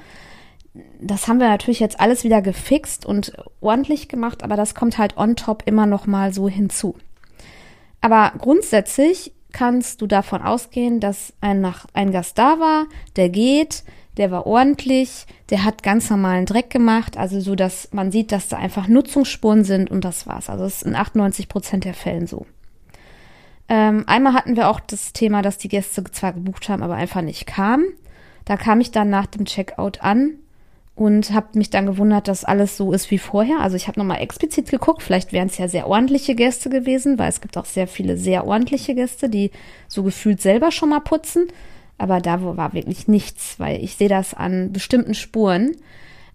Das 1.01 1.29
haben 1.29 1.39
wir 1.39 1.49
natürlich 1.49 1.81
jetzt 1.81 2.01
alles 2.01 2.25
wieder 2.25 2.43
gefixt 2.43 3.07
und 3.07 3.33
ordentlich 3.61 4.09
gemacht, 4.09 4.43
aber 4.43 4.57
das 4.57 4.75
kommt 4.75 4.99
halt 4.99 5.17
on 5.17 5.37
top 5.37 5.63
immer 5.67 5.87
noch 5.87 6.07
mal 6.07 6.33
so 6.33 6.49
hinzu. 6.49 6.97
Aber 8.01 8.33
grundsätzlich 8.39 9.33
kannst 9.53 10.03
du 10.03 10.07
davon 10.07 10.43
ausgehen, 10.43 10.99
dass 10.99 11.33
ein, 11.41 11.61
nach, 11.61 11.87
ein 11.95 12.11
Gast 12.11 12.39
da 12.39 12.59
war, 12.59 12.87
der 13.15 13.29
geht, 13.29 13.85
der 14.17 14.31
war 14.31 14.47
ordentlich, 14.47 15.27
der 15.51 15.65
hat 15.65 15.83
ganz 15.83 16.11
normalen 16.11 16.45
Dreck 16.45 16.71
gemacht, 16.71 17.17
also 17.17 17.41
so, 17.41 17.55
dass 17.55 17.89
man 17.93 18.13
sieht, 18.13 18.33
dass 18.33 18.49
da 18.49 18.57
einfach 18.57 18.89
Nutzungsspuren 18.89 19.65
sind 19.65 19.91
und 19.91 20.05
das 20.05 20.27
war's. 20.27 20.51
Also 20.51 20.65
das 20.65 20.77
ist 20.77 20.83
in 20.83 20.97
98 20.97 21.49
Prozent 21.49 21.85
der 21.85 21.95
Fällen 21.95 22.27
so. 22.27 22.47
Ähm, 23.69 24.05
einmal 24.07 24.35
hatten 24.35 24.57
wir 24.57 24.69
auch 24.69 24.81
das 24.81 25.13
Thema, 25.13 25.41
dass 25.41 25.57
die 25.57 25.69
Gäste 25.69 26.05
zwar 26.05 26.33
gebucht 26.33 26.69
haben, 26.69 26.83
aber 26.83 26.95
einfach 26.95 27.23
nicht 27.23 27.47
kamen. 27.47 27.87
Da 28.45 28.57
kam 28.57 28.81
ich 28.81 28.91
dann 28.91 29.09
nach 29.09 29.27
dem 29.27 29.47
Checkout 29.47 30.03
an 30.03 30.39
und 30.97 31.33
habe 31.33 31.59
mich 31.59 31.71
dann 31.71 31.87
gewundert, 31.87 32.29
dass 32.29 32.45
alles 32.45 32.77
so 32.77 32.93
ist 32.93 33.11
wie 33.11 33.19
vorher. 33.19 33.61
Also 33.61 33.77
ich 33.77 33.89
habe 33.89 33.99
nochmal 33.99 34.21
explizit 34.21 34.71
geguckt, 34.71 35.03
vielleicht 35.03 35.33
wären 35.33 35.49
es 35.49 35.59
ja 35.59 35.67
sehr 35.67 35.89
ordentliche 35.89 36.35
Gäste 36.35 36.71
gewesen, 36.71 37.19
weil 37.19 37.29
es 37.29 37.41
gibt 37.41 37.59
auch 37.59 37.65
sehr 37.65 37.89
viele 37.89 38.17
sehr 38.17 38.47
ordentliche 38.47 38.95
Gäste, 38.95 39.29
die 39.29 39.51
so 39.89 40.05
gefühlt 40.05 40.41
selber 40.41 40.71
schon 40.71 40.91
mal 40.91 41.01
putzen. 41.01 41.49
Aber 41.99 42.21
da 42.21 42.43
war 42.43 42.73
wirklich 42.73 43.09
nichts, 43.09 43.59
weil 43.59 43.83
ich 43.83 43.97
sehe 43.97 44.09
das 44.09 44.35
an 44.35 44.73
bestimmten 44.73 45.15
Spuren. 45.15 45.77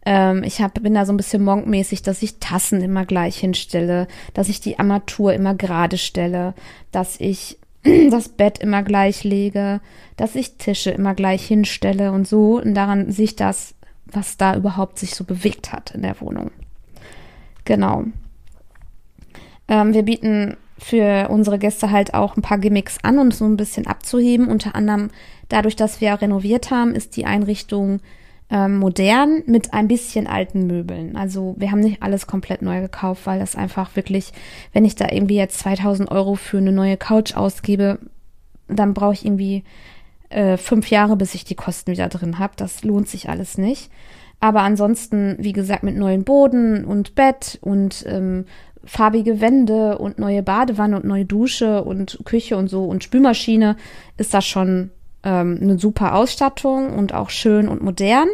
Ähm, 0.06 0.44
ich 0.44 0.62
hab, 0.62 0.82
bin 0.82 0.94
da 0.94 1.06
so 1.06 1.14
ein 1.14 1.18
bisschen 1.18 1.44
monkmäßig, 1.44 2.02
dass 2.02 2.22
ich 2.22 2.40
Tassen 2.40 2.82
immer 2.82 3.06
gleich 3.06 3.38
hinstelle, 3.38 4.08
dass 4.34 4.50
ich 4.50 4.62
die 4.62 4.80
Armatur 4.80 5.34
immer 5.34 5.56
gerade 5.56 5.98
stelle, 5.98 6.54
dass 6.92 7.20
ich 7.20 7.58
das 8.10 8.30
Bett 8.30 8.60
immer 8.60 8.84
gleich 8.84 9.24
lege, 9.24 9.80
dass 10.18 10.36
ich 10.36 10.58
Tische 10.58 10.92
immer 10.92 11.14
gleich 11.16 11.46
hinstelle 11.46 12.12
und 12.12 12.28
so. 12.28 12.62
Und 12.62 12.74
daran 12.74 13.12
sehe 13.12 13.26
ich 13.26 13.36
das 13.36 13.76
was 14.12 14.38
da 14.38 14.56
überhaupt 14.56 15.00
sich 15.00 15.16
so 15.16 15.24
bewegt 15.24 15.72
hat 15.72 15.92
in 15.92 16.02
der 16.02 16.20
Wohnung. 16.22 16.52
Genau. 17.66 18.06
Ähm, 19.68 19.94
wir 19.94 20.04
bieten 20.04 20.58
für 20.78 21.28
unsere 21.30 21.60
Gäste 21.60 21.92
halt 21.92 22.14
auch 22.14 22.38
ein 22.38 22.42
paar 22.42 22.58
Gimmicks 22.58 22.98
an, 23.04 23.20
um 23.20 23.32
so 23.32 23.46
ein 23.46 23.58
bisschen 23.58 23.86
abzuheben. 23.86 24.48
Unter 24.48 24.76
anderem 24.76 25.10
dadurch, 25.50 25.76
dass 25.76 26.02
wir 26.02 26.22
renoviert 26.22 26.72
haben, 26.72 26.96
ist 26.96 27.18
die 27.18 27.26
Einrichtung 27.26 28.00
ähm, 28.50 28.78
modern 28.78 29.44
mit 29.46 29.74
ein 29.74 29.88
bisschen 29.88 30.26
alten 30.26 30.66
Möbeln. 30.66 31.16
Also 31.16 31.56
wir 31.58 31.72
haben 31.72 31.82
nicht 31.82 32.02
alles 32.02 32.26
komplett 32.28 32.62
neu 32.62 32.82
gekauft, 32.82 33.26
weil 33.26 33.40
das 33.40 33.56
einfach 33.56 33.96
wirklich, 33.96 34.32
wenn 34.74 34.86
ich 34.86 34.96
da 34.96 35.08
irgendwie 35.12 35.36
jetzt 35.36 35.60
2000 35.60 36.10
Euro 36.12 36.36
für 36.36 36.58
eine 36.58 36.72
neue 36.72 36.98
Couch 36.98 37.36
ausgebe, 37.36 38.00
dann 38.68 38.94
brauche 38.94 39.14
ich 39.14 39.26
irgendwie 39.26 39.64
äh, 40.30 40.58
fünf 40.58 40.90
Jahre, 40.90 41.16
bis 41.16 41.36
ich 41.36 41.44
die 41.44 41.56
Kosten 41.56 41.92
wieder 41.92 42.08
drin 42.08 42.40
habe. 42.40 42.54
Das 42.56 42.84
lohnt 42.84 43.08
sich 43.08 43.30
alles 43.30 43.58
nicht. 43.58 43.92
Aber 44.40 44.62
ansonsten, 44.62 45.36
wie 45.40 45.54
gesagt, 45.54 45.84
mit 45.84 45.98
neuen 45.98 46.24
Boden 46.24 46.86
und 46.86 47.16
Bett 47.16 47.58
und 47.62 48.06
ähm, 48.08 48.46
farbige 48.86 49.42
Wände 49.42 49.98
und 49.98 50.18
neue 50.18 50.42
Badewanne 50.42 50.96
und 50.96 51.06
neue 51.06 51.26
Dusche 51.26 51.84
und 51.84 52.20
Küche 52.24 52.56
und 52.58 52.70
so 52.70 52.86
und 52.86 53.04
Spülmaschine 53.04 53.76
ist 54.18 54.34
das 54.34 54.46
schon 54.46 54.92
ähm, 55.24 55.60
eine 55.62 55.78
super 55.78 56.16
Ausstattung 56.16 56.96
und 56.98 57.14
auch 57.14 57.30
schön 57.30 57.68
und 57.68 57.84
modern. 57.84 58.28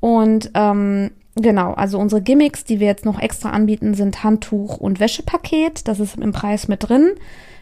Und 0.00 0.50
ähm, 0.54 1.12
genau, 1.36 1.72
also 1.72 1.98
unsere 1.98 2.22
Gimmicks, 2.22 2.64
die 2.64 2.80
wir 2.80 2.88
jetzt 2.88 3.04
noch 3.04 3.20
extra 3.20 3.50
anbieten, 3.50 3.94
sind 3.94 4.24
Handtuch 4.24 4.78
und 4.78 5.00
Wäschepaket. 5.00 5.86
Das 5.86 6.00
ist 6.00 6.16
im 6.16 6.32
Preis 6.32 6.68
mit 6.68 6.88
drin. 6.88 7.12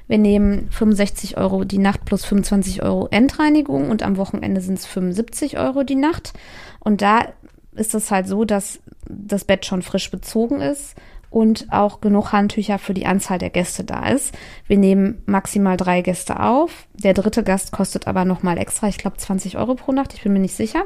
Wir 0.06 0.18
nehmen 0.18 0.68
65 0.70 1.36
Euro 1.38 1.64
die 1.64 1.78
Nacht 1.78 2.04
plus 2.04 2.24
25 2.24 2.82
Euro 2.82 3.08
Endreinigung 3.10 3.90
und 3.90 4.02
am 4.02 4.16
Wochenende 4.16 4.60
sind 4.60 4.78
es 4.78 4.86
75 4.86 5.58
Euro 5.58 5.82
die 5.82 5.94
Nacht. 5.94 6.34
Und 6.80 7.00
da 7.00 7.28
ist 7.74 7.94
es 7.94 8.10
halt 8.10 8.26
so, 8.26 8.44
dass 8.44 8.80
das 9.08 9.44
Bett 9.44 9.64
schon 9.66 9.82
frisch 9.82 10.10
bezogen 10.10 10.60
ist 10.60 10.94
und 11.30 11.66
auch 11.72 12.00
genug 12.00 12.32
Handtücher 12.32 12.78
für 12.78 12.94
die 12.94 13.06
Anzahl 13.06 13.38
der 13.38 13.50
Gäste 13.50 13.82
da 13.82 14.08
ist. 14.10 14.34
Wir 14.68 14.78
nehmen 14.78 15.22
maximal 15.26 15.76
drei 15.76 16.00
Gäste 16.00 16.40
auf. 16.40 16.86
Der 16.94 17.14
dritte 17.14 17.42
Gast 17.42 17.72
kostet 17.72 18.06
aber 18.06 18.24
nochmal 18.24 18.58
extra, 18.58 18.88
ich 18.88 18.98
glaube 18.98 19.16
20 19.16 19.58
Euro 19.58 19.74
pro 19.74 19.92
Nacht, 19.92 20.14
ich 20.14 20.22
bin 20.22 20.32
mir 20.32 20.38
nicht 20.38 20.54
sicher. 20.54 20.84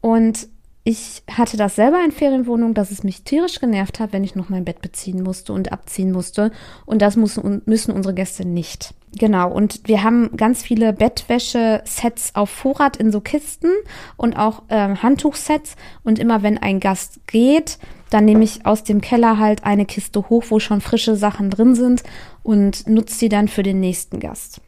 Und 0.00 0.48
ich 0.86 1.22
hatte 1.30 1.56
das 1.56 1.76
selber 1.76 2.04
in 2.04 2.12
Ferienwohnung, 2.12 2.74
dass 2.74 2.90
es 2.90 3.02
mich 3.02 3.22
tierisch 3.22 3.58
genervt 3.58 4.00
hat, 4.00 4.12
wenn 4.12 4.22
ich 4.22 4.34
noch 4.34 4.50
mein 4.50 4.66
Bett 4.66 4.82
beziehen 4.82 5.22
musste 5.22 5.54
und 5.54 5.72
abziehen 5.72 6.12
musste. 6.12 6.52
Und 6.84 7.00
das 7.00 7.16
müssen, 7.16 7.62
müssen 7.64 7.90
unsere 7.92 8.12
Gäste 8.12 8.46
nicht. 8.46 8.92
Genau, 9.16 9.50
und 9.50 9.80
wir 9.88 10.02
haben 10.02 10.36
ganz 10.36 10.62
viele 10.62 10.92
Bettwäsche-Sets 10.92 12.34
auf 12.34 12.50
Vorrat 12.50 12.98
in 12.98 13.12
so 13.12 13.22
Kisten 13.22 13.70
und 14.18 14.36
auch 14.36 14.62
ähm, 14.68 15.02
Handtuchsets. 15.02 15.76
Und 16.02 16.18
immer 16.18 16.42
wenn 16.42 16.58
ein 16.58 16.80
Gast 16.80 17.26
geht, 17.26 17.78
dann 18.10 18.26
nehme 18.26 18.44
ich 18.44 18.66
aus 18.66 18.84
dem 18.84 19.00
Keller 19.00 19.38
halt 19.38 19.64
eine 19.64 19.86
Kiste 19.86 20.28
hoch, 20.28 20.44
wo 20.50 20.60
schon 20.60 20.82
frische 20.82 21.16
Sachen 21.16 21.48
drin 21.48 21.74
sind 21.74 22.02
und 22.42 22.86
nutze 22.86 23.20
die 23.20 23.28
dann 23.30 23.48
für 23.48 23.62
den 23.62 23.80
nächsten 23.80 24.20
Gast. 24.20 24.60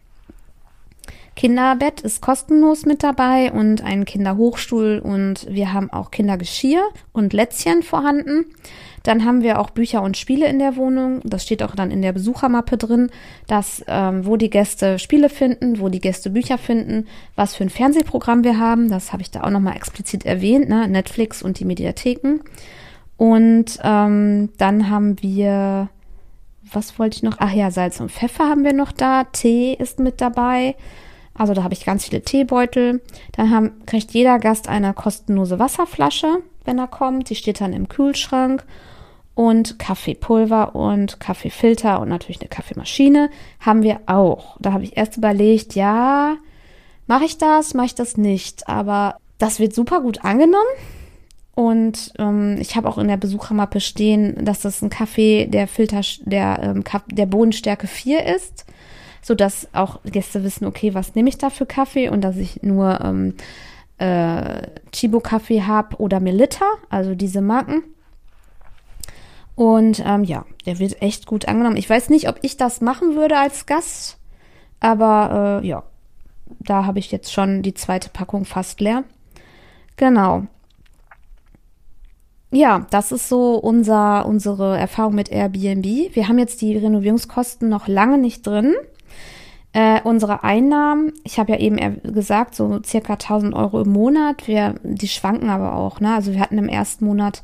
Kinderbett 1.37 2.01
ist 2.01 2.22
kostenlos 2.22 2.87
mit 2.87 3.03
dabei 3.03 3.53
und 3.53 3.85
ein 3.85 4.07
Kinderhochstuhl 4.07 5.01
und 5.05 5.46
wir 5.49 5.75
haben 5.75 5.92
auch 5.92 6.11
Kindergeschirr 6.11 6.83
und 7.12 7.35
Lätzchen 7.35 7.83
vorhanden. 7.83 8.46
Dann 9.03 9.25
haben 9.25 9.42
wir 9.42 9.61
auch 9.61 9.70
Bücher 9.70 10.03
und 10.03 10.16
Spiele 10.16 10.49
in 10.49 10.59
der 10.59 10.77
Wohnung. 10.77 11.20
Das 11.22 11.44
steht 11.44 11.62
auch 11.62 11.77
dann 11.77 11.90
in 11.92 12.03
der 12.03 12.12
Besuchermappe 12.12 12.79
drin, 12.79 13.11
dass 13.46 13.85
ähm, 13.87 14.27
wo 14.27 14.37
die 14.37 14.51
Gäste 14.51 14.99
Spiele 14.99 15.29
finden, 15.29 15.79
wo 15.79 15.90
die 15.90 16.01
Gäste 16.01 16.31
Bücher 16.31 16.59
finden, 16.59 17.07
was 17.37 17.55
für 17.55 17.64
ein 17.64 17.70
Fernsehprogramm 17.70 18.42
wir 18.42 18.59
haben. 18.59 18.88
Das 18.88 19.12
habe 19.12 19.22
ich 19.22 19.31
da 19.31 19.44
auch 19.44 19.51
nochmal 19.51 19.77
explizit 19.77 20.25
erwähnt, 20.27 20.68
ne? 20.68 20.88
Netflix 20.88 21.42
und 21.42 21.61
die 21.61 21.66
Mediatheken. 21.66 22.40
Und 23.16 23.79
ähm, 23.85 24.49
dann 24.59 24.90
haben 24.90 25.22
wir, 25.22 25.88
was 26.72 26.99
wollte 26.99 27.18
ich 27.18 27.22
noch? 27.22 27.37
Ach 27.38 27.53
ja, 27.53 27.70
Salz 27.70 28.01
und 28.01 28.11
Pfeffer 28.11 28.49
haben 28.49 28.64
wir 28.64 28.72
noch 28.72 28.90
da. 28.90 29.25
Tee 29.25 29.75
ist 29.75 30.01
mit 30.01 30.20
dabei. 30.20 30.75
Also 31.38 31.55
da 31.55 31.62
habe 31.62 31.75
ich 31.75 31.85
ganz 31.85 32.07
viele 32.07 32.22
Teebeutel. 32.22 33.03
Dann 33.33 33.51
haben, 33.51 33.72
kriegt 33.87 34.12
jeder 34.12 34.38
Gast 34.38 34.68
eine 34.68 34.92
kostenlose 34.94 35.59
Wasserflasche, 35.59 36.38
wenn 36.64 36.79
er 36.79 36.88
kommt. 36.88 37.31
Die 37.31 37.35
steht 37.35 37.61
dann 37.61 37.72
im 37.72 37.88
Kühlschrank. 37.88 38.64
Und 39.35 39.79
Kaffeepulver 39.79 40.75
und 40.75 41.20
Kaffeefilter 41.20 42.01
und 42.01 42.09
natürlich 42.09 42.40
eine 42.40 42.49
Kaffeemaschine 42.49 43.29
haben 43.61 43.83
wir 43.83 44.01
auch. 44.07 44.57
Da 44.61 44.72
habe 44.72 44.85
ich 44.85 44.96
erst 44.96 45.18
überlegt, 45.18 45.75
ja, 45.75 46.37
mache 47.07 47.27
ich 47.27 47.37
das, 47.37 47.75
mache 47.75 47.87
ich 47.87 47.94
das 47.94 48.16
nicht. 48.16 48.66
Aber 48.66 49.16
das 49.37 49.61
wird 49.61 49.75
super 49.75 50.01
gut 50.01 50.25
angenommen. 50.25 50.64
Und 51.55 52.14
ähm, 52.18 52.57
ich 52.61 52.77
habe 52.77 52.88
auch 52.88 52.96
in 52.96 53.09
der 53.09 53.18
Besuchermappe 53.18 53.81
stehen, 53.81 54.42
dass 54.42 54.61
das 54.61 54.81
ein 54.81 54.88
Kaffee 54.88 55.46
der 55.46 55.68
Filter, 55.68 56.01
der, 56.25 56.59
ähm, 56.62 56.85
der 57.11 57.27
Bodenstärke 57.27 57.87
4 57.87 58.25
ist 58.37 58.64
so 59.26 59.34
dass 59.34 59.66
auch 59.72 59.98
Gäste 60.04 60.44
wissen, 60.44 60.66
okay, 60.66 60.94
was 60.94 61.16
nehme 61.16 61.28
ich 61.28 61.36
da 61.36 61.50
für 61.50 61.66
Kaffee 61.66 62.08
und 62.08 62.20
dass 62.20 62.36
ich 62.36 62.62
nur 62.62 63.00
ähm, 63.00 63.34
äh, 63.98 64.62
Chibo-Kaffee 64.92 65.64
habe 65.64 65.96
oder 65.96 66.20
Melitta, 66.20 66.64
also 66.90 67.16
diese 67.16 67.40
Marken. 67.40 67.82
Und 69.56 70.00
ähm, 70.06 70.22
ja, 70.22 70.44
der 70.64 70.78
wird 70.78 71.02
echt 71.02 71.26
gut 71.26 71.48
angenommen. 71.48 71.76
Ich 71.76 71.90
weiß 71.90 72.08
nicht, 72.08 72.28
ob 72.28 72.38
ich 72.42 72.56
das 72.56 72.80
machen 72.80 73.16
würde 73.16 73.36
als 73.36 73.66
Gast, 73.66 74.18
aber 74.78 75.60
äh, 75.60 75.66
ja, 75.66 75.82
da 76.60 76.84
habe 76.84 77.00
ich 77.00 77.10
jetzt 77.10 77.32
schon 77.32 77.62
die 77.62 77.74
zweite 77.74 78.10
Packung 78.10 78.44
fast 78.44 78.80
leer. 78.80 79.02
Genau. 79.96 80.46
Ja, 82.52 82.86
das 82.90 83.10
ist 83.10 83.28
so 83.28 83.56
unser, 83.56 84.24
unsere 84.24 84.78
Erfahrung 84.78 85.16
mit 85.16 85.32
Airbnb. 85.32 86.14
Wir 86.14 86.28
haben 86.28 86.38
jetzt 86.38 86.62
die 86.62 86.76
Renovierungskosten 86.76 87.68
noch 87.68 87.88
lange 87.88 88.18
nicht 88.18 88.46
drin. 88.46 88.76
Äh, 89.76 90.00
unsere 90.04 90.42
Einnahmen, 90.42 91.12
ich 91.22 91.38
habe 91.38 91.52
ja 91.52 91.58
eben 91.58 92.00
gesagt, 92.02 92.54
so 92.54 92.80
circa 92.82 93.12
1000 93.12 93.54
Euro 93.54 93.82
im 93.82 93.92
Monat. 93.92 94.48
Wir, 94.48 94.76
die 94.82 95.06
schwanken 95.06 95.50
aber 95.50 95.74
auch. 95.74 96.00
Ne? 96.00 96.14
Also 96.14 96.32
wir 96.32 96.40
hatten 96.40 96.56
im 96.56 96.70
ersten 96.70 97.04
Monat 97.04 97.42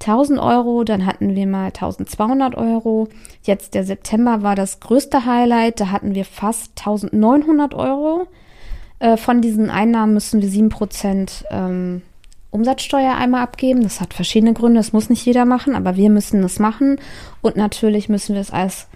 1000 0.00 0.38
Euro, 0.38 0.84
dann 0.84 1.04
hatten 1.04 1.34
wir 1.34 1.48
mal 1.48 1.66
1200 1.66 2.54
Euro. 2.54 3.08
Jetzt 3.42 3.74
der 3.74 3.82
September 3.82 4.44
war 4.44 4.54
das 4.54 4.78
größte 4.78 5.26
Highlight, 5.26 5.80
da 5.80 5.90
hatten 5.90 6.14
wir 6.14 6.24
fast 6.24 6.78
1900 6.78 7.74
Euro. 7.74 8.28
Äh, 9.00 9.16
von 9.16 9.40
diesen 9.40 9.68
Einnahmen 9.68 10.14
müssen 10.14 10.42
wir 10.42 10.48
7% 10.48 11.44
ähm, 11.50 12.02
Umsatzsteuer 12.52 13.16
einmal 13.16 13.42
abgeben. 13.42 13.82
Das 13.82 14.00
hat 14.00 14.14
verschiedene 14.14 14.52
Gründe, 14.52 14.78
das 14.78 14.92
muss 14.92 15.10
nicht 15.10 15.26
jeder 15.26 15.44
machen, 15.44 15.74
aber 15.74 15.96
wir 15.96 16.10
müssen 16.10 16.40
das 16.40 16.60
machen. 16.60 17.00
Und 17.42 17.56
natürlich 17.56 18.08
müssen 18.08 18.34
wir 18.34 18.42
es 18.42 18.52
als 18.52 18.86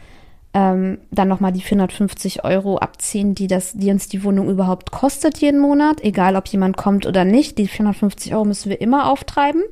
ähm, 0.55 0.99
dann 1.11 1.29
nochmal 1.29 1.53
die 1.53 1.61
450 1.61 2.45
Euro 2.45 2.79
abziehen, 2.79 3.35
die, 3.35 3.47
das, 3.47 3.75
die 3.75 3.91
uns 3.91 4.09
die 4.09 4.25
Wohnung 4.25 4.49
überhaupt 4.49 4.91
kostet 4.91 5.39
jeden 5.39 5.61
Monat, 5.61 6.03
egal 6.03 6.37
ob 6.37 6.49
jemand 6.49 6.77
kommt 6.77 7.07
oder 7.07 7.25
nicht. 7.25 7.59
Die 7.59 7.69
450 7.69 8.35
Euro 8.35 8.45
müssen 8.45 8.71
wir 8.71 8.81
immer 8.81 9.11
auftreiben. 9.11 9.63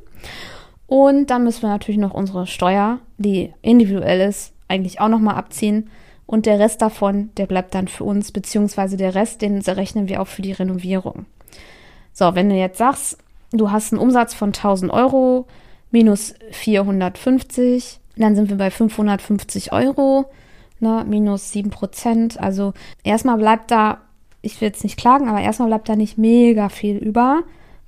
Und 0.87 1.31
dann 1.31 1.45
müssen 1.45 1.62
wir 1.62 1.71
natürlich 1.71 2.01
noch 2.01 2.15
unsere 2.15 2.47
Steuer, 2.47 3.01
die 3.19 3.53
individuell 3.62 4.21
ist, 4.21 4.53
eigentlich 4.69 5.01
auch 5.01 5.09
nochmal 5.09 5.35
abziehen. 5.37 5.91
Und 6.27 6.47
der 6.47 6.59
Rest 6.59 6.83
davon, 6.83 7.31
der 7.37 7.47
bleibt 7.47 7.75
dann 7.75 7.89
für 7.89 8.05
uns, 8.05 8.33
beziehungsweise 8.33 8.97
der 8.97 9.15
Rest, 9.15 9.43
den 9.43 9.61
rechnen 9.61 10.09
wir 10.09 10.21
auch 10.21 10.27
für 10.27 10.43
die 10.43 10.53
Renovierung. 10.53 11.27
So, 12.12 12.35
wenn 12.35 12.49
du 12.49 12.57
jetzt 12.57 12.79
sagst, 12.79 13.19
du 13.53 13.71
hast 13.71 13.93
einen 13.93 14.01
Umsatz 14.03 14.35
von 14.35 14.49
1000 14.49 14.93
Euro 14.93 15.47
minus 15.91 16.35
450, 16.51 18.01
dann 18.17 18.35
sind 18.35 18.49
wir 18.51 18.57
bei 18.57 18.71
550 18.71 19.73
Euro 19.73 20.27
ne, 20.81 21.05
minus 21.07 21.53
7 21.53 21.71
Prozent. 21.71 22.41
Also 22.41 22.73
erstmal 23.05 23.39
bleibt 23.39 23.71
da, 23.71 24.03
ich 24.43 24.61
will 24.61 24.69
jetzt 24.69 24.85
nicht 24.85 24.99
klagen, 24.99 25.29
aber 25.29 25.41
erstmal 25.41 25.69
bleibt 25.69 25.89
da 25.89 25.97
nicht 25.97 26.19
mega 26.19 26.69
viel 26.69 26.97
über, 26.97 27.43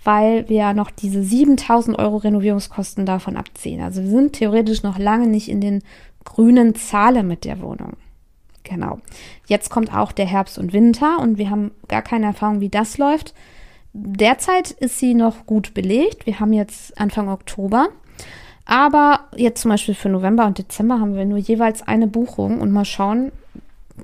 weil 0.04 0.48
wir 0.48 0.56
ja 0.56 0.74
noch 0.74 0.90
diese 0.90 1.22
7000 1.22 1.98
Euro 1.98 2.16
Renovierungskosten 2.16 3.06
davon 3.06 3.36
abziehen. 3.36 3.80
Also 3.80 4.02
wir 4.02 4.10
sind 4.10 4.34
theoretisch 4.34 4.82
noch 4.82 4.98
lange 4.98 5.26
nicht 5.26 5.48
in 5.48 5.60
den 5.60 5.82
grünen 6.24 6.74
Zahlen 6.74 7.26
mit 7.26 7.44
der 7.44 7.60
Wohnung. 7.60 7.94
Genau. 8.64 8.98
Jetzt 9.46 9.70
kommt 9.70 9.94
auch 9.94 10.12
der 10.12 10.26
Herbst 10.26 10.58
und 10.58 10.72
Winter 10.72 11.18
und 11.20 11.38
wir 11.38 11.50
haben 11.50 11.70
gar 11.88 12.02
keine 12.02 12.26
Erfahrung, 12.26 12.60
wie 12.60 12.68
das 12.68 12.98
läuft. 12.98 13.34
Derzeit 13.94 14.70
ist 14.70 14.98
sie 14.98 15.14
noch 15.14 15.46
gut 15.46 15.72
belegt. 15.74 16.26
Wir 16.26 16.38
haben 16.38 16.52
jetzt 16.52 17.00
Anfang 17.00 17.28
Oktober. 17.28 17.88
Aber 18.68 19.24
jetzt 19.34 19.62
zum 19.62 19.70
Beispiel 19.70 19.94
für 19.94 20.10
November 20.10 20.46
und 20.46 20.58
Dezember 20.58 21.00
haben 21.00 21.16
wir 21.16 21.24
nur 21.24 21.38
jeweils 21.38 21.88
eine 21.88 22.06
Buchung 22.06 22.60
und 22.60 22.70
mal 22.70 22.84
schauen, 22.84 23.32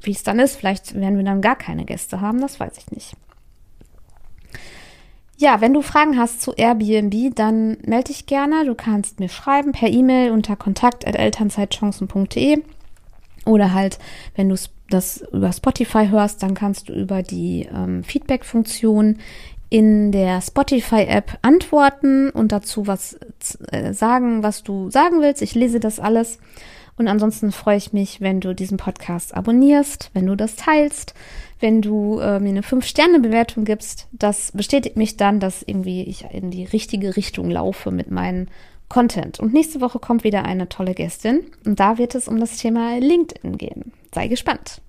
wie 0.00 0.12
es 0.12 0.22
dann 0.22 0.38
ist. 0.38 0.56
Vielleicht 0.56 0.94
werden 0.94 1.18
wir 1.18 1.24
dann 1.24 1.42
gar 1.42 1.54
keine 1.54 1.84
Gäste 1.84 2.22
haben, 2.22 2.40
das 2.40 2.58
weiß 2.58 2.78
ich 2.78 2.90
nicht. 2.90 3.14
Ja, 5.36 5.60
wenn 5.60 5.74
du 5.74 5.82
Fragen 5.82 6.16
hast 6.16 6.40
zu 6.40 6.54
Airbnb, 6.54 7.36
dann 7.36 7.76
melde 7.84 8.04
dich 8.04 8.24
gerne. 8.24 8.64
Du 8.64 8.74
kannst 8.74 9.20
mir 9.20 9.28
schreiben 9.28 9.72
per 9.72 9.90
E-Mail 9.90 10.30
unter 10.30 10.56
kontakt.elternzeitchancen.de 10.56 12.62
oder 13.44 13.74
halt, 13.74 13.98
wenn 14.34 14.48
du 14.48 14.56
das 14.88 15.20
über 15.30 15.52
Spotify 15.52 16.08
hörst, 16.08 16.42
dann 16.42 16.54
kannst 16.54 16.88
du 16.88 16.94
über 16.94 17.22
die 17.22 17.68
ähm, 17.70 18.02
Feedback-Funktion 18.02 19.18
in 19.70 20.12
der 20.12 20.40
Spotify-App 20.40 21.38
antworten 21.42 22.30
und 22.30 22.52
dazu 22.52 22.86
was 22.86 23.18
äh, 23.70 23.92
sagen, 23.92 24.42
was 24.42 24.62
du 24.62 24.90
sagen 24.90 25.20
willst. 25.20 25.42
Ich 25.42 25.54
lese 25.54 25.80
das 25.80 26.00
alles. 26.00 26.38
Und 26.96 27.08
ansonsten 27.08 27.50
freue 27.50 27.76
ich 27.76 27.92
mich, 27.92 28.20
wenn 28.20 28.40
du 28.40 28.54
diesen 28.54 28.76
Podcast 28.76 29.34
abonnierst, 29.34 30.10
wenn 30.14 30.26
du 30.26 30.36
das 30.36 30.54
teilst, 30.54 31.14
wenn 31.58 31.82
du 31.82 32.20
äh, 32.20 32.38
mir 32.38 32.50
eine 32.50 32.60
5-Sterne-Bewertung 32.60 33.64
gibst. 33.64 34.06
Das 34.12 34.52
bestätigt 34.52 34.96
mich 34.96 35.16
dann, 35.16 35.40
dass 35.40 35.62
irgendwie 35.62 36.04
ich 36.04 36.24
in 36.30 36.50
die 36.50 36.64
richtige 36.64 37.16
Richtung 37.16 37.50
laufe 37.50 37.90
mit 37.90 38.10
meinem 38.10 38.46
Content. 38.88 39.40
Und 39.40 39.52
nächste 39.52 39.80
Woche 39.80 39.98
kommt 39.98 40.24
wieder 40.24 40.44
eine 40.44 40.68
tolle 40.68 40.94
Gästin 40.94 41.40
und 41.64 41.80
da 41.80 41.98
wird 41.98 42.14
es 42.14 42.28
um 42.28 42.38
das 42.38 42.58
Thema 42.58 42.98
LinkedIn 42.98 43.58
gehen. 43.58 43.92
Sei 44.14 44.28
gespannt. 44.28 44.80